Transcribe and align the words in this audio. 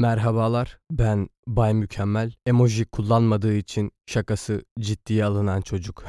Merhabalar, 0.00 0.78
ben 0.90 1.28
Bay 1.46 1.74
Mükemmel. 1.74 2.32
Emoji 2.46 2.84
kullanmadığı 2.84 3.54
için 3.54 3.90
şakası 4.06 4.64
ciddiye 4.80 5.24
alınan 5.24 5.60
çocuk. 5.60 6.04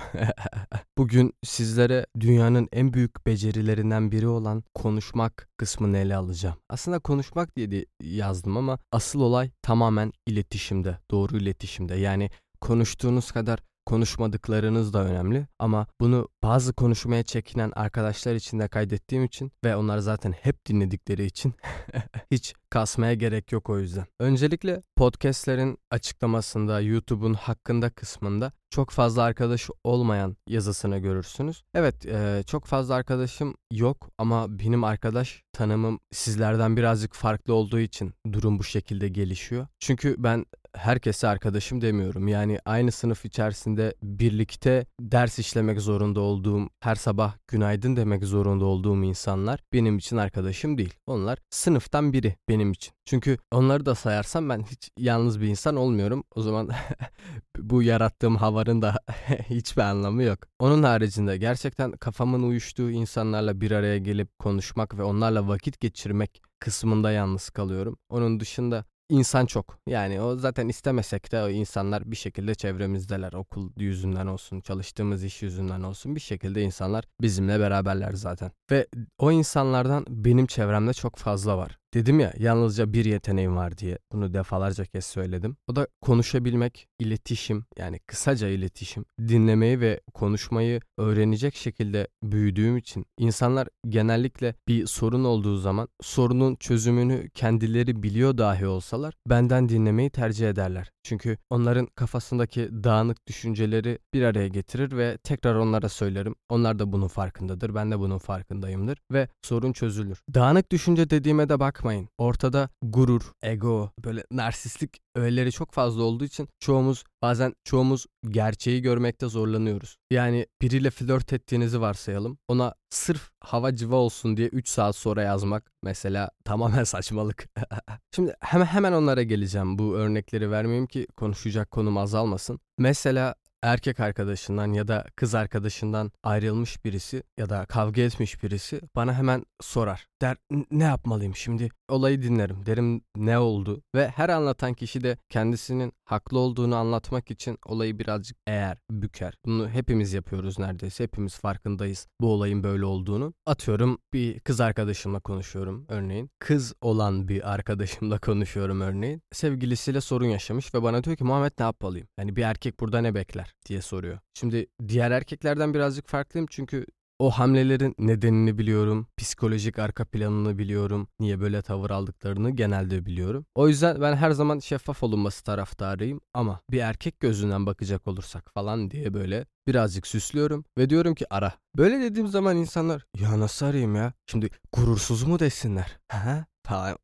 Bugün 0.98 1.34
sizlere 1.44 2.06
dünyanın 2.20 2.70
en 2.72 2.94
büyük 2.94 3.26
becerilerinden 3.26 4.12
biri 4.12 4.28
olan 4.28 4.64
konuşmak 4.74 5.50
kısmını 5.58 5.98
ele 5.98 6.16
alacağım. 6.16 6.56
Aslında 6.70 7.00
konuşmak 7.00 7.56
diye 7.56 7.86
yazdım 8.04 8.58
ama 8.58 8.80
asıl 8.92 9.22
olay 9.22 9.52
tamamen 9.62 10.12
iletişimde, 10.26 10.98
doğru 11.12 11.38
iletişimde. 11.38 11.96
Yani 11.96 12.30
konuştuğunuz 12.62 13.32
kadar 13.32 13.60
konuşmadıklarınız 13.90 14.94
da 14.94 15.06
önemli 15.06 15.48
ama 15.60 15.88
bunu 16.00 16.28
bazı 16.44 16.74
konuşmaya 16.74 17.24
çekinen 17.24 17.72
arkadaşlar 17.76 18.36
için 18.36 18.60
de 18.60 18.68
kaydettiğim 18.68 19.26
için 19.26 19.52
ve 19.64 19.76
onlar 19.76 19.98
zaten 19.98 20.32
hep 20.32 20.66
dinledikleri 20.66 21.26
için 21.26 21.54
hiç 22.32 22.54
kasmaya 22.70 23.14
gerek 23.14 23.52
yok 23.52 23.70
o 23.70 23.80
yüzden. 23.80 24.06
Öncelikle 24.20 24.82
podcastlerin 24.96 25.78
açıklamasında 25.92 26.82
YouTube'un 26.82 27.34
hakkında 27.34 27.90
kısmında 27.90 28.52
çok 28.70 28.90
fazla 28.90 29.24
arkadaş 29.24 29.70
olmayan 29.84 30.38
yazısını 30.48 30.98
görürsünüz. 30.98 31.64
Evet 31.74 32.06
e, 32.06 32.44
çok 32.48 32.66
fazla 32.66 32.96
arkadaşım 32.96 33.56
yok 33.72 34.10
ama 34.18 34.60
benim 34.60 34.84
arkadaş 34.84 35.44
tanımım 35.54 36.00
sizlerden 36.12 36.78
birazcık 36.78 37.14
farklı 37.14 37.54
olduğu 37.54 37.80
için 37.80 38.14
durum 38.32 38.60
bu 38.60 38.64
şekilde 38.64 39.08
gelişiyor. 39.08 39.68
Çünkü 39.80 40.16
ben 40.18 40.46
herkese 40.76 41.28
arkadaşım 41.28 41.82
demiyorum. 41.82 42.28
Yani 42.28 42.60
aynı 42.66 42.92
sınıf 42.92 43.26
içerisinde 43.26 43.96
birlikte 44.04 44.86
ders 45.00 45.40
işlemek 45.40 45.82
zorunda 45.82 46.20
olduğum, 46.20 46.70
her 46.80 46.96
sabah 46.96 47.34
günaydın 47.48 47.96
demek 47.96 48.24
zorunda 48.26 48.66
olduğum 48.66 49.04
insanlar 49.04 49.60
benim 49.74 49.98
için 49.98 50.18
arkadaşım 50.18 50.78
değil. 50.78 50.94
Onlar 51.08 51.40
sınıftan 51.50 52.14
biri 52.14 52.36
benim 52.50 52.72
için. 52.72 52.94
Çünkü 53.06 53.38
onları 53.52 53.86
da 53.86 53.96
sayarsam 53.96 54.50
ben 54.50 54.62
hiç 54.62 54.90
yalnız 54.98 55.42
bir 55.42 55.48
insan 55.48 55.76
olmuyorum. 55.76 56.24
O 56.36 56.42
zaman 56.42 56.70
bu 57.58 57.84
yarattığım 57.84 58.36
havarın 58.36 58.82
da 58.82 58.96
hiçbir 59.50 59.82
anlamı 59.82 60.24
yok. 60.24 60.40
Onun 60.60 60.84
haricinde 60.84 61.38
gerçekten 61.38 61.92
kafamın 61.92 62.44
uyuştuğu 62.44 62.92
insanlarla 62.92 63.62
bir 63.62 63.72
araya 63.72 63.98
gelip 63.98 64.40
konuşmak 64.40 64.98
ve 64.98 65.04
onlarla 65.04 65.48
vakit 65.48 65.80
geçirmek 65.80 66.42
kısmında 66.60 67.12
yalnız 67.12 67.50
kalıyorum. 67.50 67.98
Onun 68.10 68.40
dışında 68.40 68.86
insan 69.10 69.46
çok. 69.46 69.78
Yani 69.88 70.22
o 70.22 70.36
zaten 70.36 70.68
istemesek 70.68 71.32
de 71.32 71.44
o 71.44 71.50
insanlar 71.50 72.12
bir 72.12 72.16
şekilde 72.16 72.56
çevremizdeler. 72.56 73.34
Okul 73.34 73.70
yüzünden 73.78 74.28
olsun, 74.28 74.62
çalıştığımız 74.62 75.24
iş 75.24 75.42
yüzünden 75.42 75.82
olsun 75.82 76.16
bir 76.16 76.22
şekilde 76.22 76.62
insanlar 76.62 77.06
bizimle 77.22 77.60
beraberler 77.60 78.14
zaten. 78.14 78.52
Ve 78.72 78.88
o 79.18 79.32
insanlardan 79.32 80.06
benim 80.10 80.46
çevremde 80.46 80.94
çok 80.94 81.16
fazla 81.18 81.58
var. 81.58 81.80
Dedim 81.94 82.20
ya 82.20 82.34
yalnızca 82.38 82.94
bir 82.94 83.06
yeteneğim 83.06 83.56
var 83.56 83.78
diye. 83.78 83.98
Bunu 84.12 84.34
defalarca 84.34 84.86
kez 84.86 85.06
söyledim. 85.06 85.58
O 85.68 85.76
da 85.76 85.88
konuşabilmek, 86.02 86.88
iletişim 87.00 87.66
yani 87.78 88.00
kısaca 88.00 88.48
iletişim, 88.48 89.06
dinlemeyi 89.20 89.80
ve 89.80 90.02
konuşmayı 90.14 90.82
öğrenecek 90.98 91.56
şekilde 91.56 92.08
büyüdüğüm 92.24 92.78
için 92.78 93.06
insanlar 93.18 93.68
genellikle 93.88 94.56
bir 94.68 94.86
sorun 94.86 95.24
olduğu 95.24 95.58
zaman 95.58 95.88
sorunun 96.02 96.56
çözümünü 96.56 97.30
kendileri 97.30 98.04
biliyor 98.04 98.38
dahi 98.38 98.68
olsalar 98.68 99.14
benden 99.30 99.70
dinlemeyi 99.70 100.10
tercih 100.10 100.50
ederler. 100.50 100.92
Çünkü 101.04 101.38
onların 101.50 101.86
kafasındaki 101.86 102.70
dağınık 102.84 103.28
düşünceleri 103.28 104.00
bir 104.14 104.24
araya 104.24 104.48
getirir 104.48 104.98
ve 104.98 105.18
tekrar 105.18 105.56
onlara 105.56 105.90
söylerim. 105.90 106.36
Onlar 106.50 106.80
da 106.80 106.92
bunun 106.92 107.08
farkındadır. 107.08 107.76
Ben 107.76 107.92
de 107.92 108.00
bunun 108.00 108.18
farkındayımdır 108.18 108.98
ve 109.12 109.28
sorun 109.42 109.74
çözülür. 109.74 110.22
Dağınık 110.34 110.72
düşünce 110.72 111.10
dediğime 111.10 111.50
de 111.50 111.60
bakmayın. 111.80 112.10
Ortada 112.18 112.70
gurur, 112.82 113.22
ego, 113.42 113.92
böyle 114.06 114.24
narsistlik 114.32 115.02
öğeleri 115.16 115.52
çok 115.52 115.72
fazla 115.74 116.04
olduğu 116.04 116.26
için 116.26 116.48
çoğumuz 116.60 117.04
bazen 117.22 117.54
çoğumuz 117.64 118.06
gerçeği 118.30 118.82
görmekte 118.82 119.28
zorlanıyoruz. 119.28 119.98
Yani 120.12 120.46
biriyle 120.62 120.90
flört 120.90 121.34
ettiğinizi 121.34 121.82
varsayalım. 121.82 122.38
Ona 122.48 122.74
sırf 122.90 123.30
hava 123.42 123.76
civa 123.76 123.96
olsun 123.96 124.38
diye 124.38 124.48
3 124.48 124.68
saat 124.68 124.96
sonra 124.96 125.24
yazmak 125.24 125.72
mesela 125.84 126.30
tamamen 126.46 126.84
saçmalık. 126.84 127.48
Şimdi 128.16 128.34
hemen 128.42 128.66
hemen 128.66 128.94
onlara 128.94 129.24
geleceğim. 129.24 129.80
Bu 129.80 129.96
örnekleri 129.96 130.52
vermeyeyim 130.52 130.88
ki 130.88 131.08
konuşacak 131.18 131.72
konum 131.72 131.98
azalmasın. 131.98 132.60
Mesela 132.78 133.36
erkek 133.64 134.00
arkadaşından 134.00 134.74
ya 134.74 134.88
da 134.88 135.06
kız 135.16 135.36
arkadaşından 135.36 136.12
ayrılmış 136.24 136.86
birisi 136.86 137.24
ya 137.38 137.50
da 137.50 137.66
kavga 137.66 138.02
etmiş 138.02 138.44
birisi 138.44 138.82
bana 138.96 139.18
hemen 139.18 139.46
sorar. 139.62 140.08
Der 140.22 140.38
ne 140.72 140.84
yapmalıyım 140.84 141.36
şimdi? 141.36 141.70
Olayı 141.90 142.22
dinlerim. 142.22 142.66
Derim 142.66 143.02
ne 143.16 143.40
oldu? 143.40 143.82
Ve 143.96 144.08
her 144.08 144.30
anlatan 144.30 144.74
kişi 144.74 145.04
de 145.04 145.18
kendisinin 145.30 145.94
haklı 146.10 146.40
olduğunu 146.40 146.76
anlatmak 146.76 147.32
için 147.32 147.58
olayı 147.66 148.00
birazcık 148.00 148.38
eğer, 148.48 148.78
büker. 148.92 149.34
Bunu 149.46 149.70
hepimiz 149.70 150.14
yapıyoruz 150.14 150.60
neredeyse. 150.60 151.04
Hepimiz 151.04 151.36
farkındayız 151.38 152.08
bu 152.22 152.34
olayın 152.34 152.64
böyle 152.64 152.86
olduğunu. 152.86 153.34
Atıyorum 153.46 153.98
bir 154.14 154.40
kız 154.40 154.62
arkadaşımla 154.62 155.20
konuşuyorum 155.20 155.86
örneğin. 155.90 156.30
Kız 156.40 156.74
olan 156.82 157.28
bir 157.28 157.54
arkadaşımla 157.54 158.18
konuşuyorum 158.20 158.82
örneğin. 158.82 159.22
Sevgilisiyle 159.32 160.02
sorun 160.02 160.26
yaşamış 160.26 160.76
ve 160.76 160.84
bana 160.84 161.04
diyor 161.04 161.18
ki 161.18 161.24
Muhammed 161.24 161.52
ne 161.60 161.66
yapmalıyım? 161.66 162.08
Yani 162.18 162.36
bir 162.36 162.44
erkek 162.44 162.80
burada 162.80 163.02
ne 163.02 163.16
bekler 163.16 163.54
diye 163.66 163.82
soruyor. 163.82 164.20
Şimdi 164.34 164.68
diğer 164.88 165.12
erkeklerden 165.12 165.74
birazcık 165.74 166.08
farklıyım 166.08 166.48
çünkü 166.50 166.86
o 167.20 167.30
hamlelerin 167.32 167.96
nedenini 168.00 168.58
biliyorum, 168.58 169.08
psikolojik 169.18 169.80
arka 169.80 170.06
planını 170.06 170.58
biliyorum, 170.58 171.08
niye 171.20 171.40
böyle 171.40 171.62
tavır 171.62 171.90
aldıklarını 171.90 172.50
genelde 172.50 173.06
biliyorum. 173.06 173.46
O 173.56 173.68
yüzden 173.68 174.02
ben 174.02 174.16
her 174.16 174.32
zaman 174.32 174.60
şeffaf 174.60 175.04
olunması 175.04 175.44
taraftarıyım 175.44 176.22
ama 176.34 176.60
bir 176.72 176.80
erkek 176.80 177.20
gözünden 177.20 177.66
bakacak 177.66 178.08
olursak 178.08 178.54
falan 178.54 178.92
diye 178.92 179.14
böyle 179.14 179.46
birazcık 179.68 180.08
süslüyorum 180.08 180.66
ve 180.78 180.90
diyorum 180.90 181.16
ki 181.16 181.26
ara. 181.30 181.54
Böyle 181.78 182.00
dediğim 182.00 182.28
zaman 182.28 182.58
insanlar 182.58 183.06
ya 183.18 183.40
nasıl 183.40 183.66
arayayım 183.66 183.96
ya? 183.96 184.14
Şimdi 184.26 184.50
gurursuz 184.74 185.24
mu 185.24 185.40
desinler? 185.40 186.00
Ha? 186.12 186.46
Falan. 186.70 186.98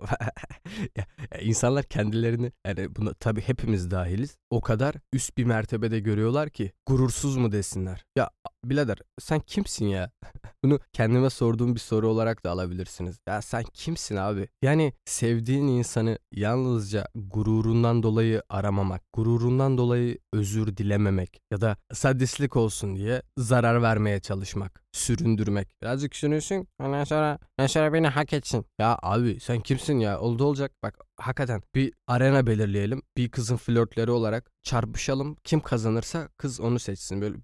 İnsanlar 1.42 1.84
kendilerini 1.84 2.52
yani 2.68 2.96
buna 2.96 3.14
tabii 3.14 3.42
hepimiz 3.42 3.92
dahiliz. 3.92 4.38
O 4.50 4.62
kadar 4.62 4.96
üst 5.14 5.38
bir 5.38 5.44
mertebede 5.44 6.00
görüyorlar 6.00 6.50
ki 6.50 6.72
gurursuz 6.86 7.38
mu 7.38 7.52
desinler. 7.52 8.06
Ya 8.16 8.30
birader 8.66 8.98
sen 9.20 9.40
kimsin 9.40 9.86
ya? 9.86 10.12
Bunu 10.64 10.80
kendime 10.94 11.30
sorduğum 11.30 11.76
bir 11.76 11.80
soru 11.80 12.08
olarak 12.08 12.44
da 12.44 12.52
alabilirsiniz. 12.52 13.20
Ya 13.28 13.42
sen 13.42 13.64
kimsin 13.74 14.16
abi? 14.16 14.48
Yani 14.62 14.94
sevdiğin 15.06 15.68
insanı 15.68 16.20
yalnızca 16.32 17.08
gururundan 17.16 18.04
dolayı 18.04 18.44
aramamak, 18.50 19.02
gururundan 19.14 19.78
dolayı 19.78 20.18
özür 20.34 20.78
dilememek 20.78 21.42
ya 21.52 21.62
da 21.62 21.78
sadistlik 21.94 22.56
olsun 22.56 22.96
diye 22.96 23.22
zarar 23.38 23.82
vermeye 23.82 24.20
çalışmak 24.20 24.85
süründürmek. 24.96 25.82
Birazcık 25.82 26.12
düşünürsün. 26.12 26.68
Ondan 26.80 27.04
sonra, 27.04 27.40
ondan 27.60 27.68
sonra 27.68 27.94
beni 27.94 28.08
hak 28.08 28.34
etsin. 28.34 28.66
Ya 28.80 29.00
abi 29.02 29.40
sen 29.40 29.60
kimsin 29.60 30.00
ya? 30.00 30.20
Oldu 30.20 30.46
olacak. 30.46 30.72
Bak 30.84 30.98
hakikaten 31.18 31.62
bir 31.76 31.94
arena 32.08 32.48
belirleyelim. 32.48 33.02
Bir 33.18 33.30
kızın 33.30 33.58
flörtleri 33.58 34.12
olarak 34.12 34.52
çarpışalım. 34.64 35.36
Kim 35.44 35.60
kazanırsa 35.60 36.30
kız 36.38 36.60
onu 36.60 36.80
seçsin. 36.80 37.22
Böyle 37.22 37.36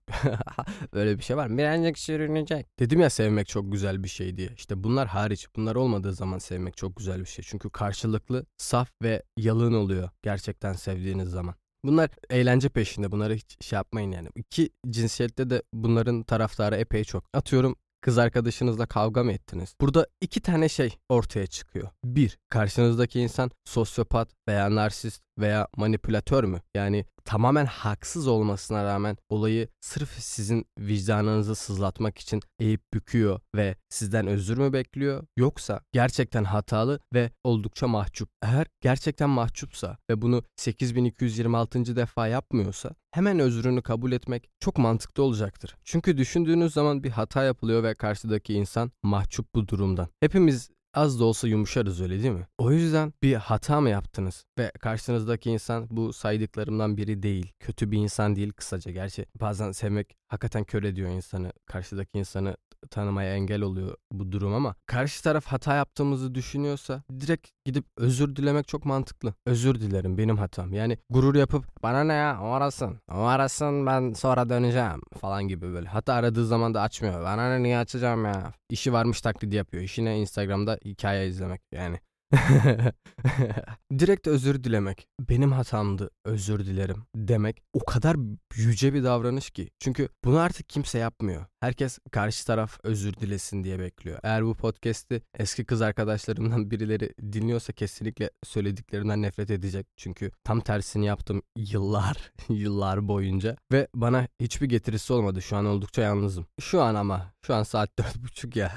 böyle 0.93 1.17
bir 1.17 1.23
şey 1.23 1.37
var. 1.37 1.57
Birazcık 1.57 1.99
sürünecek. 1.99 2.67
Dedim 2.79 2.99
ya 2.99 3.09
sevmek 3.09 3.47
çok 3.47 3.71
güzel 3.71 4.03
bir 4.03 4.09
şey 4.09 4.37
diye. 4.37 4.49
İşte 4.57 4.83
bunlar 4.83 5.07
hariç. 5.07 5.47
Bunlar 5.55 5.75
olmadığı 5.75 6.13
zaman 6.13 6.37
sevmek 6.37 6.77
çok 6.77 6.95
güzel 6.95 7.19
bir 7.19 7.25
şey. 7.25 7.45
Çünkü 7.47 7.69
karşılıklı, 7.69 8.45
saf 8.57 8.89
ve 9.03 9.23
yalın 9.37 9.73
oluyor 9.73 10.09
gerçekten 10.21 10.73
sevdiğiniz 10.73 11.29
zaman. 11.29 11.55
Bunlar 11.85 12.09
eğlence 12.29 12.69
peşinde. 12.69 13.11
Bunları 13.11 13.35
hiç 13.35 13.57
şey 13.65 13.77
yapmayın 13.77 14.11
yani. 14.11 14.29
İki 14.35 14.69
cinsiyette 14.89 15.49
de 15.49 15.63
bunların 15.73 16.23
taraftarı 16.23 16.75
epey 16.75 17.03
çok. 17.03 17.23
Atıyorum 17.33 17.75
kız 18.01 18.17
arkadaşınızla 18.17 18.85
kavga 18.85 19.23
mı 19.23 19.31
ettiniz? 19.31 19.75
Burada 19.81 20.07
iki 20.21 20.41
tane 20.41 20.69
şey 20.69 20.97
ortaya 21.09 21.47
çıkıyor. 21.47 21.89
Bir, 22.03 22.37
karşınızdaki 22.49 23.19
insan 23.19 23.51
sosyopat 23.65 24.29
veya 24.47 24.75
narsist 24.75 25.21
veya 25.39 25.67
manipülatör 25.77 26.43
mü? 26.43 26.61
Yani 26.75 27.05
tamamen 27.25 27.65
haksız 27.65 28.27
olmasına 28.27 28.83
rağmen 28.83 29.17
olayı 29.29 29.67
sırf 29.81 30.09
sizin 30.09 30.65
vicdanınızı 30.79 31.55
sızlatmak 31.55 32.17
için 32.17 32.41
eğip 32.59 32.93
büküyor 32.93 33.39
ve 33.55 33.75
sizden 33.89 34.27
özür 34.27 34.57
mü 34.57 34.73
bekliyor? 34.73 35.23
Yoksa 35.37 35.81
gerçekten 35.91 36.43
hatalı 36.43 36.99
ve 37.13 37.31
oldukça 37.43 37.87
mahcup. 37.87 38.29
Eğer 38.41 38.67
gerçekten 38.81 39.29
mahcupsa 39.29 39.97
ve 40.09 40.21
bunu 40.21 40.43
8226. 40.55 41.95
defa 41.95 42.27
yapmıyorsa 42.27 42.91
hemen 43.11 43.39
özrünü 43.39 43.81
kabul 43.81 44.11
etmek 44.11 44.49
çok 44.59 44.77
mantıklı 44.77 45.23
olacaktır. 45.23 45.75
Çünkü 45.83 46.17
düşündüğünüz 46.17 46.73
zaman 46.73 47.03
bir 47.03 47.09
hata 47.09 47.43
yapılıyor 47.43 47.83
ve 47.83 47.95
karşıdaki 47.95 48.53
insan 48.53 48.91
mahcup 49.03 49.55
bu 49.55 49.67
durumdan. 49.67 50.07
Hepimiz 50.19 50.69
az 50.93 51.19
da 51.19 51.25
olsa 51.25 51.47
yumuşarız 51.47 52.01
öyle 52.01 52.23
değil 52.23 52.33
mi? 52.33 52.47
O 52.57 52.71
yüzden 52.71 53.13
bir 53.23 53.35
hata 53.35 53.81
mı 53.81 53.89
yaptınız 53.89 54.45
ve 54.57 54.71
karşınızdaki 54.79 55.51
insan 55.51 55.87
bu 55.89 56.13
saydıklarımdan 56.13 56.97
biri 56.97 57.23
değil. 57.23 57.53
Kötü 57.59 57.91
bir 57.91 57.97
insan 57.97 58.35
değil 58.35 58.53
kısaca. 58.53 58.91
Gerçi 58.91 59.25
bazen 59.35 59.71
sevmek 59.71 60.17
hakikaten 60.27 60.63
kör 60.63 60.83
ediyor 60.83 61.09
insanı. 61.09 61.53
Karşıdaki 61.65 62.17
insanı 62.19 62.57
tanımaya 62.89 63.35
engel 63.35 63.61
oluyor 63.61 63.95
bu 64.11 64.31
durum 64.31 64.53
ama 64.53 64.75
karşı 64.85 65.23
taraf 65.23 65.45
hata 65.45 65.75
yaptığımızı 65.75 66.35
düşünüyorsa 66.35 67.03
direkt 67.19 67.47
gidip 67.65 67.85
özür 67.97 68.35
dilemek 68.35 68.67
çok 68.67 68.85
mantıklı. 68.85 69.33
Özür 69.45 69.75
dilerim 69.81 70.17
benim 70.17 70.37
hatam. 70.37 70.73
Yani 70.73 70.97
gurur 71.09 71.35
yapıp 71.35 71.83
bana 71.83 72.03
ne 72.03 72.13
ya 72.13 72.39
o 72.41 72.45
arasın. 72.45 72.99
O 73.11 73.17
arasın 73.17 73.85
ben 73.85 74.13
sonra 74.13 74.49
döneceğim 74.49 75.01
falan 75.21 75.47
gibi 75.47 75.73
böyle. 75.73 75.87
Hatta 75.89 76.13
aradığı 76.13 76.47
zaman 76.47 76.73
da 76.73 76.81
açmıyor. 76.81 77.23
Bana 77.23 77.49
ne 77.49 77.63
niye 77.63 77.77
açacağım 77.77 78.25
ya. 78.25 78.53
İşi 78.69 78.93
varmış 78.93 79.21
taklidi 79.21 79.55
yapıyor. 79.55 79.83
İşine 79.83 80.19
Instagram'da 80.19 80.79
hikaye 80.85 81.27
izlemek 81.27 81.61
yani. 81.71 81.99
Direkt 83.99 84.27
özür 84.27 84.63
dilemek. 84.63 85.07
Benim 85.29 85.51
hatamdı 85.51 86.09
özür 86.25 86.65
dilerim 86.65 87.03
demek 87.15 87.61
o 87.73 87.85
kadar 87.85 88.17
yüce 88.55 88.93
bir 88.93 89.03
davranış 89.03 89.49
ki. 89.49 89.69
Çünkü 89.79 90.09
bunu 90.23 90.39
artık 90.39 90.69
kimse 90.69 90.99
yapmıyor. 90.99 91.45
Herkes 91.59 91.99
karşı 92.11 92.45
taraf 92.45 92.79
özür 92.83 93.13
dilesin 93.13 93.63
diye 93.63 93.79
bekliyor. 93.79 94.19
Eğer 94.23 94.45
bu 94.45 94.55
podcast'i 94.55 95.21
eski 95.39 95.65
kız 95.65 95.81
arkadaşlarımdan 95.81 96.71
birileri 96.71 97.13
dinliyorsa 97.33 97.73
kesinlikle 97.73 98.29
söylediklerinden 98.43 99.21
nefret 99.21 99.51
edecek. 99.51 99.87
Çünkü 99.97 100.31
tam 100.43 100.59
tersini 100.59 101.05
yaptım 101.05 101.41
yıllar, 101.57 102.31
yıllar 102.49 103.07
boyunca. 103.07 103.57
Ve 103.71 103.87
bana 103.95 104.27
hiçbir 104.39 104.69
getirisi 104.69 105.13
olmadı. 105.13 105.41
Şu 105.41 105.57
an 105.57 105.65
oldukça 105.65 106.01
yalnızım. 106.01 106.45
Şu 106.59 106.81
an 106.81 106.95
ama. 106.95 107.33
Şu 107.45 107.55
an 107.55 107.63
saat 107.63 107.99
dört 107.99 108.23
buçuk 108.23 108.55
ya. 108.55 108.71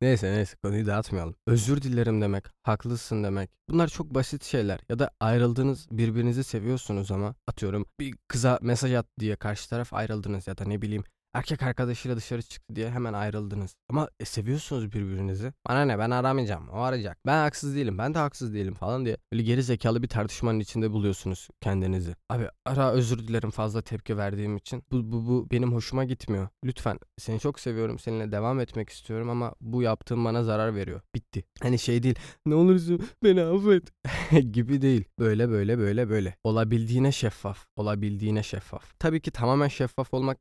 Neyse 0.00 0.32
neyse 0.32 0.56
konuyu 0.62 0.86
dağıtmayalım. 0.86 1.34
Özür 1.46 1.82
dilerim 1.82 2.22
demek, 2.22 2.44
haklısın 2.62 3.24
demek. 3.24 3.50
Bunlar 3.68 3.88
çok 3.88 4.14
basit 4.14 4.44
şeyler. 4.44 4.80
Ya 4.88 4.98
da 4.98 5.10
ayrıldınız, 5.20 5.86
birbirinizi 5.90 6.44
seviyorsunuz 6.44 7.10
ama 7.10 7.34
atıyorum 7.46 7.86
bir 8.00 8.14
kıza 8.28 8.58
mesaj 8.62 8.94
at 8.94 9.06
diye 9.20 9.36
karşı 9.36 9.70
taraf 9.70 9.94
ayrıldınız 9.94 10.46
ya 10.46 10.58
da 10.58 10.64
ne 10.64 10.82
bileyim 10.82 11.04
erkek 11.34 11.62
arkadaşıyla 11.62 12.16
dışarı 12.16 12.42
çıktı 12.42 12.76
diye 12.76 12.90
hemen 12.90 13.12
ayrıldınız. 13.12 13.74
Ama 13.90 14.08
e, 14.20 14.24
seviyorsunuz 14.24 14.92
birbirinizi. 14.92 15.52
Bana 15.68 15.84
ne 15.84 15.98
ben 15.98 16.10
aramayacağım 16.10 16.68
o 16.68 16.78
arayacak. 16.80 17.18
Ben 17.26 17.38
haksız 17.42 17.76
değilim 17.76 17.98
ben 17.98 18.14
de 18.14 18.18
haksız 18.18 18.54
değilim 18.54 18.74
falan 18.74 19.04
diye. 19.04 19.16
Böyle 19.32 19.42
geri 19.42 19.62
zekalı 19.62 20.02
bir 20.02 20.08
tartışmanın 20.08 20.60
içinde 20.60 20.90
buluyorsunuz 20.90 21.48
kendinizi. 21.60 22.14
Abi 22.30 22.48
ara 22.66 22.92
özür 22.92 23.18
dilerim 23.18 23.50
fazla 23.50 23.82
tepki 23.82 24.16
verdiğim 24.16 24.56
için. 24.56 24.82
Bu, 24.92 25.12
bu, 25.12 25.26
bu 25.26 25.48
benim 25.50 25.72
hoşuma 25.72 26.04
gitmiyor. 26.04 26.48
Lütfen 26.64 26.98
seni 27.18 27.40
çok 27.40 27.60
seviyorum 27.60 27.98
seninle 27.98 28.32
devam 28.32 28.60
etmek 28.60 28.88
istiyorum 28.88 29.30
ama 29.30 29.54
bu 29.60 29.82
yaptığım 29.82 30.24
bana 30.24 30.44
zarar 30.44 30.74
veriyor. 30.74 31.00
Bitti. 31.14 31.44
Hani 31.62 31.78
şey 31.78 32.02
değil 32.02 32.18
ne 32.46 32.54
olursun 32.54 33.08
beni 33.24 33.42
affet 33.42 33.92
gibi 34.52 34.82
değil. 34.82 35.04
Böyle 35.18 35.48
böyle 35.48 35.78
böyle 35.78 36.08
böyle. 36.08 36.36
Olabildiğine 36.44 37.12
şeffaf. 37.12 37.66
Olabildiğine 37.76 38.42
şeffaf. 38.42 38.98
Tabii 38.98 39.20
ki 39.20 39.30
tamamen 39.30 39.68
şeffaf 39.68 40.14
olmak 40.14 40.38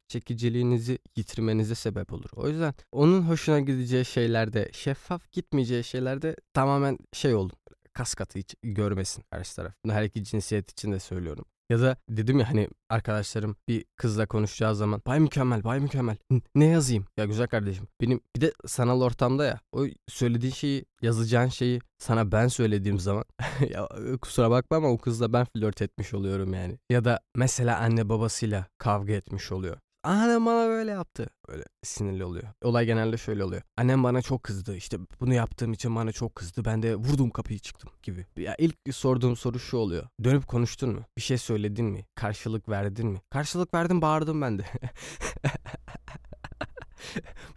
çekiciliğinizi 0.78 1.00
yitirmenize 1.16 1.76
sebep 1.76 2.14
olur. 2.14 2.30
O 2.36 2.48
yüzden 2.48 2.74
onun 2.92 3.22
hoşuna 3.22 3.60
gideceği 3.60 4.06
şeylerde 4.06 4.70
şeffaf 4.74 5.32
gitmeyeceği 5.32 5.84
şeylerde 5.84 6.36
tamamen 6.54 6.98
şey 7.14 7.36
olun. 7.36 7.52
Kas 7.94 8.14
katı 8.14 8.40
hiç 8.40 8.56
görmesin 8.64 9.24
karşı 9.32 9.56
taraf. 9.56 9.74
Bunu 9.86 9.94
her 9.94 10.04
iki 10.04 10.24
cinsiyet 10.24 10.72
için 10.72 10.92
de 10.92 11.00
söylüyorum. 11.00 11.46
Ya 11.70 11.82
da 11.82 11.98
dedim 12.10 12.40
ya 12.40 12.50
hani 12.50 12.68
arkadaşlarım 12.90 13.56
bir 13.68 13.86
kızla 13.96 14.26
konuşacağı 14.26 14.76
zaman 14.76 15.02
bay 15.08 15.20
mükemmel 15.20 15.64
bay 15.64 15.80
mükemmel 15.80 16.18
ne 16.56 16.66
yazayım 16.66 17.06
ya 17.18 17.26
güzel 17.26 17.48
kardeşim 17.48 17.88
benim 18.02 18.22
bir 18.36 18.42
de 18.42 18.54
sanal 18.66 19.02
ortamda 19.02 19.46
ya 19.46 19.60
o 19.72 19.86
söylediğin 20.08 20.54
şeyi 20.54 20.86
yazacağın 21.02 21.48
şeyi 21.48 21.80
sana 21.98 22.32
ben 22.32 22.48
söylediğim 22.48 23.00
zaman 23.00 23.26
ya 23.70 23.90
kusura 24.22 24.52
bakma 24.52 24.78
ama 24.78 24.90
o 24.90 24.98
kızla 24.98 25.34
ben 25.34 25.46
flört 25.46 25.82
etmiş 25.82 26.14
oluyorum 26.14 26.54
yani. 26.54 26.80
Ya 26.90 27.06
da 27.06 27.20
mesela 27.36 27.78
anne 27.78 28.10
babasıyla 28.10 28.66
kavga 28.78 29.14
etmiş 29.14 29.52
oluyor. 29.52 29.78
Annem 30.04 30.46
bana 30.46 30.68
böyle 30.68 30.92
yaptı. 30.92 31.28
Böyle 31.48 31.64
sinirli 31.84 32.24
oluyor. 32.24 32.48
Olay 32.64 32.86
genelde 32.86 33.18
şöyle 33.18 33.44
oluyor. 33.44 33.62
Annem 33.78 34.04
bana 34.04 34.22
çok 34.22 34.44
kızdı. 34.44 34.76
İşte 34.76 34.98
bunu 35.20 35.34
yaptığım 35.34 35.74
için 35.74 35.96
bana 35.96 36.12
çok 36.12 36.36
kızdı. 36.36 36.66
Ben 36.66 36.84
de 36.84 36.96
vurdum 36.96 37.30
kapıyı 37.30 37.60
çıktım 37.60 37.90
gibi. 38.04 38.26
Ya 38.38 38.56
ilk 38.60 38.76
sorduğum 38.92 39.36
soru 39.36 39.60
şu 39.60 39.78
oluyor. 39.78 40.08
Dönüp 40.24 40.48
konuştun 40.48 40.90
mu? 40.96 41.02
Bir 41.18 41.22
şey 41.22 41.38
söyledin 41.38 41.86
mi? 41.86 42.06
Karşılık 42.16 42.70
verdin 42.70 43.08
mi? 43.08 43.22
Karşılık 43.30 43.74
verdim 43.74 44.02
bağırdım 44.02 44.42
ben 44.42 44.60
de. 44.60 44.66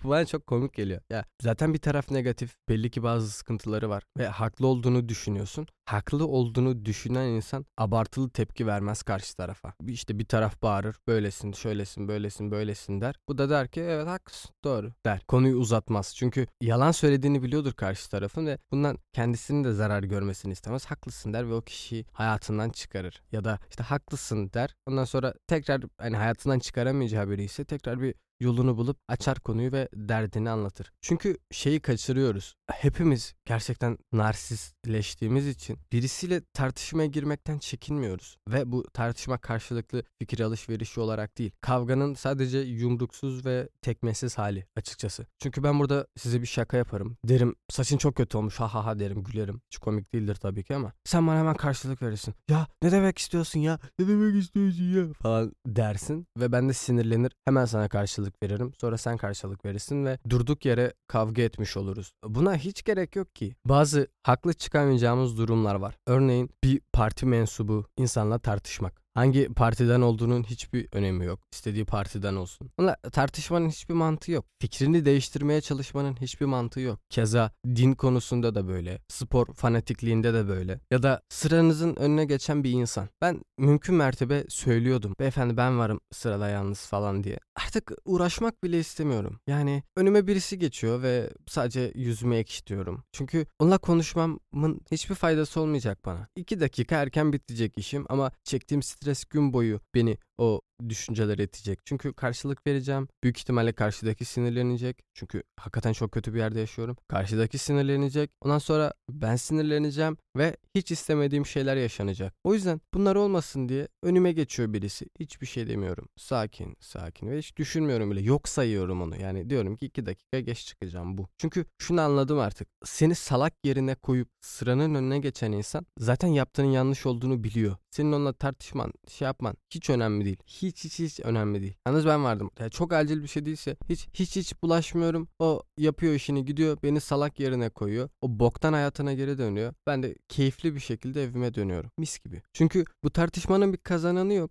Bu 0.04 0.08
bana 0.08 0.26
çok 0.26 0.46
komik 0.46 0.74
geliyor. 0.74 1.00
Ya 1.10 1.24
zaten 1.42 1.74
bir 1.74 1.78
taraf 1.78 2.10
negatif. 2.10 2.54
Belli 2.68 2.90
ki 2.90 3.02
bazı 3.02 3.30
sıkıntıları 3.30 3.88
var 3.90 4.02
ve 4.18 4.26
haklı 4.26 4.66
olduğunu 4.66 5.08
düşünüyorsun. 5.08 5.66
Haklı 5.84 6.26
olduğunu 6.26 6.84
düşünen 6.84 7.26
insan 7.26 7.66
abartılı 7.78 8.30
tepki 8.30 8.66
vermez 8.66 9.02
karşı 9.02 9.36
tarafa. 9.36 9.74
İşte 9.86 10.18
bir 10.18 10.24
taraf 10.24 10.62
bağırır. 10.62 10.96
Böylesin, 11.06 11.52
şöylesin, 11.52 12.08
böylesin, 12.08 12.50
böylesin 12.50 13.00
der. 13.00 13.14
Bu 13.28 13.38
da 13.38 13.50
der 13.50 13.68
ki 13.68 13.80
evet 13.80 14.06
haklısın, 14.06 14.50
doğru 14.64 14.92
der. 15.06 15.20
Konuyu 15.28 15.56
uzatmaz. 15.56 16.14
Çünkü 16.16 16.46
yalan 16.60 16.92
söylediğini 16.92 17.42
biliyordur 17.42 17.72
karşı 17.72 18.10
tarafın 18.10 18.46
ve 18.46 18.58
bundan 18.70 18.98
kendisinin 19.12 19.64
de 19.64 19.72
zarar 19.72 20.02
görmesini 20.02 20.52
istemez. 20.52 20.86
Haklısın 20.86 21.32
der 21.32 21.48
ve 21.48 21.54
o 21.54 21.62
kişiyi 21.62 22.06
hayatından 22.12 22.70
çıkarır. 22.70 23.22
Ya 23.32 23.44
da 23.44 23.58
işte 23.70 23.82
haklısın 23.82 24.50
der. 24.54 24.76
Ondan 24.86 25.04
sonra 25.04 25.34
tekrar 25.46 25.82
hani 25.98 26.16
hayatından 26.16 26.58
çıkaramayacağı 26.58 27.30
biri 27.30 27.44
ise 27.44 27.64
tekrar 27.64 28.00
bir 28.00 28.14
yolunu 28.40 28.76
bulup 28.76 28.96
açar 29.08 29.40
konuyu 29.40 29.72
ve 29.72 29.88
derdini 29.94 30.50
anlatır. 30.50 30.92
Çünkü 31.00 31.36
şeyi 31.50 31.80
kaçırıyoruz. 31.80 32.54
Hepimiz 32.72 33.34
gerçekten 33.44 33.98
narsistleştiğimiz 34.12 35.46
için 35.48 35.78
birisiyle 35.92 36.42
tartışmaya 36.54 37.06
girmekten 37.06 37.58
çekinmiyoruz. 37.58 38.36
Ve 38.48 38.72
bu 38.72 38.84
tartışma 38.92 39.38
karşılıklı 39.38 40.02
fikir 40.18 40.40
alışverişi 40.40 41.00
olarak 41.00 41.38
değil. 41.38 41.50
Kavganın 41.60 42.14
sadece 42.14 42.58
yumruksuz 42.58 43.46
ve 43.46 43.68
tekmesiz 43.82 44.38
hali 44.38 44.66
açıkçası. 44.76 45.26
Çünkü 45.38 45.62
ben 45.62 45.78
burada 45.78 46.06
size 46.16 46.42
bir 46.42 46.46
şaka 46.46 46.76
yaparım. 46.76 47.16
Derim 47.24 47.54
saçın 47.70 47.98
çok 47.98 48.16
kötü 48.16 48.36
olmuş 48.38 48.60
ha 48.60 48.74
ha 48.74 48.86
ha 48.86 48.98
derim 48.98 49.24
gülerim. 49.24 49.60
Hiç 49.70 49.78
komik 49.78 50.12
değildir 50.12 50.34
tabii 50.34 50.64
ki 50.64 50.74
ama 50.74 50.92
sen 51.04 51.26
bana 51.26 51.38
hemen 51.38 51.54
karşılık 51.54 52.02
verirsin. 52.02 52.34
Ya 52.48 52.66
ne 52.82 52.92
demek 52.92 53.18
istiyorsun 53.18 53.60
ya? 53.60 53.78
Ne 53.98 54.08
demek 54.08 54.36
istiyorsun 54.36 54.84
ya? 54.84 55.12
Falan 55.12 55.52
dersin 55.66 56.26
ve 56.38 56.52
ben 56.52 56.68
de 56.68 56.72
sinirlenir. 56.72 57.32
Hemen 57.44 57.64
sana 57.64 57.88
karşılık 57.88 58.29
veririm. 58.42 58.72
Sonra 58.80 58.98
sen 58.98 59.16
karşılık 59.16 59.64
verirsin 59.64 60.04
ve 60.04 60.18
durduk 60.30 60.64
yere 60.64 60.92
kavga 61.06 61.42
etmiş 61.42 61.76
oluruz. 61.76 62.12
Buna 62.24 62.56
hiç 62.56 62.84
gerek 62.84 63.16
yok 63.16 63.34
ki. 63.34 63.54
Bazı 63.64 64.08
haklı 64.22 64.52
çıkamayacağımız 64.52 65.38
durumlar 65.38 65.74
var. 65.74 65.94
Örneğin 66.06 66.50
bir 66.64 66.80
parti 66.92 67.26
mensubu 67.26 67.86
insanla 67.96 68.38
tartışmak. 68.38 69.00
Hangi 69.14 69.48
partiden 69.54 70.00
olduğunun 70.00 70.42
hiçbir 70.42 70.88
önemi 70.92 71.24
yok. 71.24 71.40
İstediği 71.52 71.84
partiden 71.84 72.36
olsun. 72.36 72.70
Ona 72.78 72.96
tartışmanın 73.12 73.68
hiçbir 73.68 73.94
mantığı 73.94 74.32
yok. 74.32 74.44
Fikrini 74.60 75.04
değiştirmeye 75.04 75.60
çalışmanın 75.60 76.16
hiçbir 76.20 76.46
mantığı 76.46 76.80
yok. 76.80 76.98
Keza 77.10 77.50
din 77.66 77.92
konusunda 77.92 78.54
da 78.54 78.68
böyle. 78.68 78.98
Spor 79.08 79.46
fanatikliğinde 79.54 80.34
de 80.34 80.48
böyle. 80.48 80.80
Ya 80.90 81.02
da 81.02 81.20
sıranızın 81.28 81.96
önüne 81.96 82.24
geçen 82.24 82.64
bir 82.64 82.70
insan. 82.70 83.08
Ben 83.20 83.42
mümkün 83.58 83.94
mertebe 83.94 84.44
söylüyordum. 84.48 85.14
Beyefendi 85.20 85.56
ben 85.56 85.78
varım 85.78 86.00
sırada 86.12 86.48
yalnız 86.48 86.86
falan 86.86 87.24
diye. 87.24 87.38
Artık 87.66 87.92
uğraşmak 88.04 88.64
bile 88.64 88.78
istemiyorum. 88.78 89.40
Yani 89.46 89.82
önüme 89.96 90.26
birisi 90.26 90.58
geçiyor 90.58 91.02
ve 91.02 91.30
sadece 91.46 91.92
yüzümü 91.94 92.36
ekşitiyorum. 92.36 93.04
Çünkü 93.12 93.46
onunla 93.58 93.78
konuşmamın 93.78 94.80
hiçbir 94.90 95.14
faydası 95.14 95.60
olmayacak 95.60 96.04
bana. 96.04 96.28
İki 96.36 96.60
dakika 96.60 96.96
erken 96.96 97.32
bitecek 97.32 97.78
işim 97.78 98.06
ama 98.08 98.32
çektiğim 98.44 98.82
stres 98.82 99.24
gün 99.24 99.52
boyu 99.52 99.80
beni 99.94 100.18
o 100.40 100.60
düşünceler 100.88 101.38
etecek. 101.38 101.78
Çünkü 101.84 102.12
karşılık 102.12 102.66
vereceğim. 102.66 103.08
Büyük 103.24 103.38
ihtimalle 103.38 103.72
karşıdaki 103.72 104.24
sinirlenecek. 104.24 104.98
Çünkü 105.14 105.42
hakikaten 105.56 105.92
çok 105.92 106.12
kötü 106.12 106.34
bir 106.34 106.38
yerde 106.38 106.60
yaşıyorum. 106.60 106.96
Karşıdaki 107.08 107.58
sinirlenecek. 107.58 108.30
Ondan 108.40 108.58
sonra 108.58 108.92
ben 109.10 109.36
sinirleneceğim 109.36 110.16
ve 110.36 110.56
hiç 110.74 110.90
istemediğim 110.90 111.46
şeyler 111.46 111.76
yaşanacak. 111.76 112.34
O 112.44 112.54
yüzden 112.54 112.80
bunlar 112.94 113.16
olmasın 113.16 113.68
diye 113.68 113.88
önüme 114.02 114.32
geçiyor 114.32 114.72
birisi. 114.72 115.06
Hiçbir 115.20 115.46
şey 115.46 115.68
demiyorum. 115.68 116.08
Sakin, 116.16 116.76
sakin 116.80 117.30
ve 117.30 117.38
hiç 117.38 117.56
düşünmüyorum 117.56 118.10
bile. 118.10 118.20
Yok 118.20 118.48
sayıyorum 118.48 119.02
onu. 119.02 119.16
Yani 119.16 119.50
diyorum 119.50 119.76
ki 119.76 119.86
iki 119.86 120.06
dakika 120.06 120.40
geç 120.40 120.66
çıkacağım 120.66 121.18
bu. 121.18 121.28
Çünkü 121.38 121.64
şunu 121.78 122.00
anladım 122.00 122.38
artık. 122.38 122.68
Seni 122.84 123.14
salak 123.14 123.52
yerine 123.64 123.94
koyup 123.94 124.28
sıranın 124.40 124.94
önüne 124.94 125.18
geçen 125.18 125.52
insan 125.52 125.86
zaten 125.98 126.28
yaptığının 126.28 126.70
yanlış 126.70 127.06
olduğunu 127.06 127.44
biliyor. 127.44 127.76
Senin 127.90 128.12
onunla 128.12 128.32
tartışman, 128.32 128.92
şey 129.08 129.26
yapman 129.26 129.54
hiç 129.74 129.90
önemli 129.90 130.24
değil. 130.24 130.29
Hiç 130.46 130.84
hiç 130.84 130.98
hiç 130.98 131.20
önemli 131.20 131.60
değil. 131.60 131.74
Yalnız 131.86 132.06
ben 132.06 132.24
vardım. 132.24 132.50
Yani 132.58 132.70
çok 132.70 132.92
acil 132.92 133.22
bir 133.22 133.28
şey 133.28 133.46
değilse 133.46 133.76
hiç 133.88 134.08
hiç 134.14 134.36
hiç 134.36 134.62
bulaşmıyorum. 134.62 135.28
O 135.38 135.62
yapıyor 135.76 136.14
işini 136.14 136.44
gidiyor 136.44 136.78
beni 136.82 137.00
salak 137.00 137.40
yerine 137.40 137.70
koyuyor. 137.70 138.08
O 138.20 138.38
boktan 138.38 138.72
hayatına 138.72 139.12
geri 139.12 139.38
dönüyor. 139.38 139.74
Ben 139.86 140.02
de 140.02 140.14
keyifli 140.28 140.74
bir 140.74 140.80
şekilde 140.80 141.22
evime 141.22 141.54
dönüyorum. 141.54 141.90
Mis 141.98 142.18
gibi. 142.18 142.42
Çünkü 142.52 142.84
bu 143.04 143.10
tartışmanın 143.10 143.72
bir 143.72 143.78
kazananı 143.78 144.32
yok. 144.32 144.50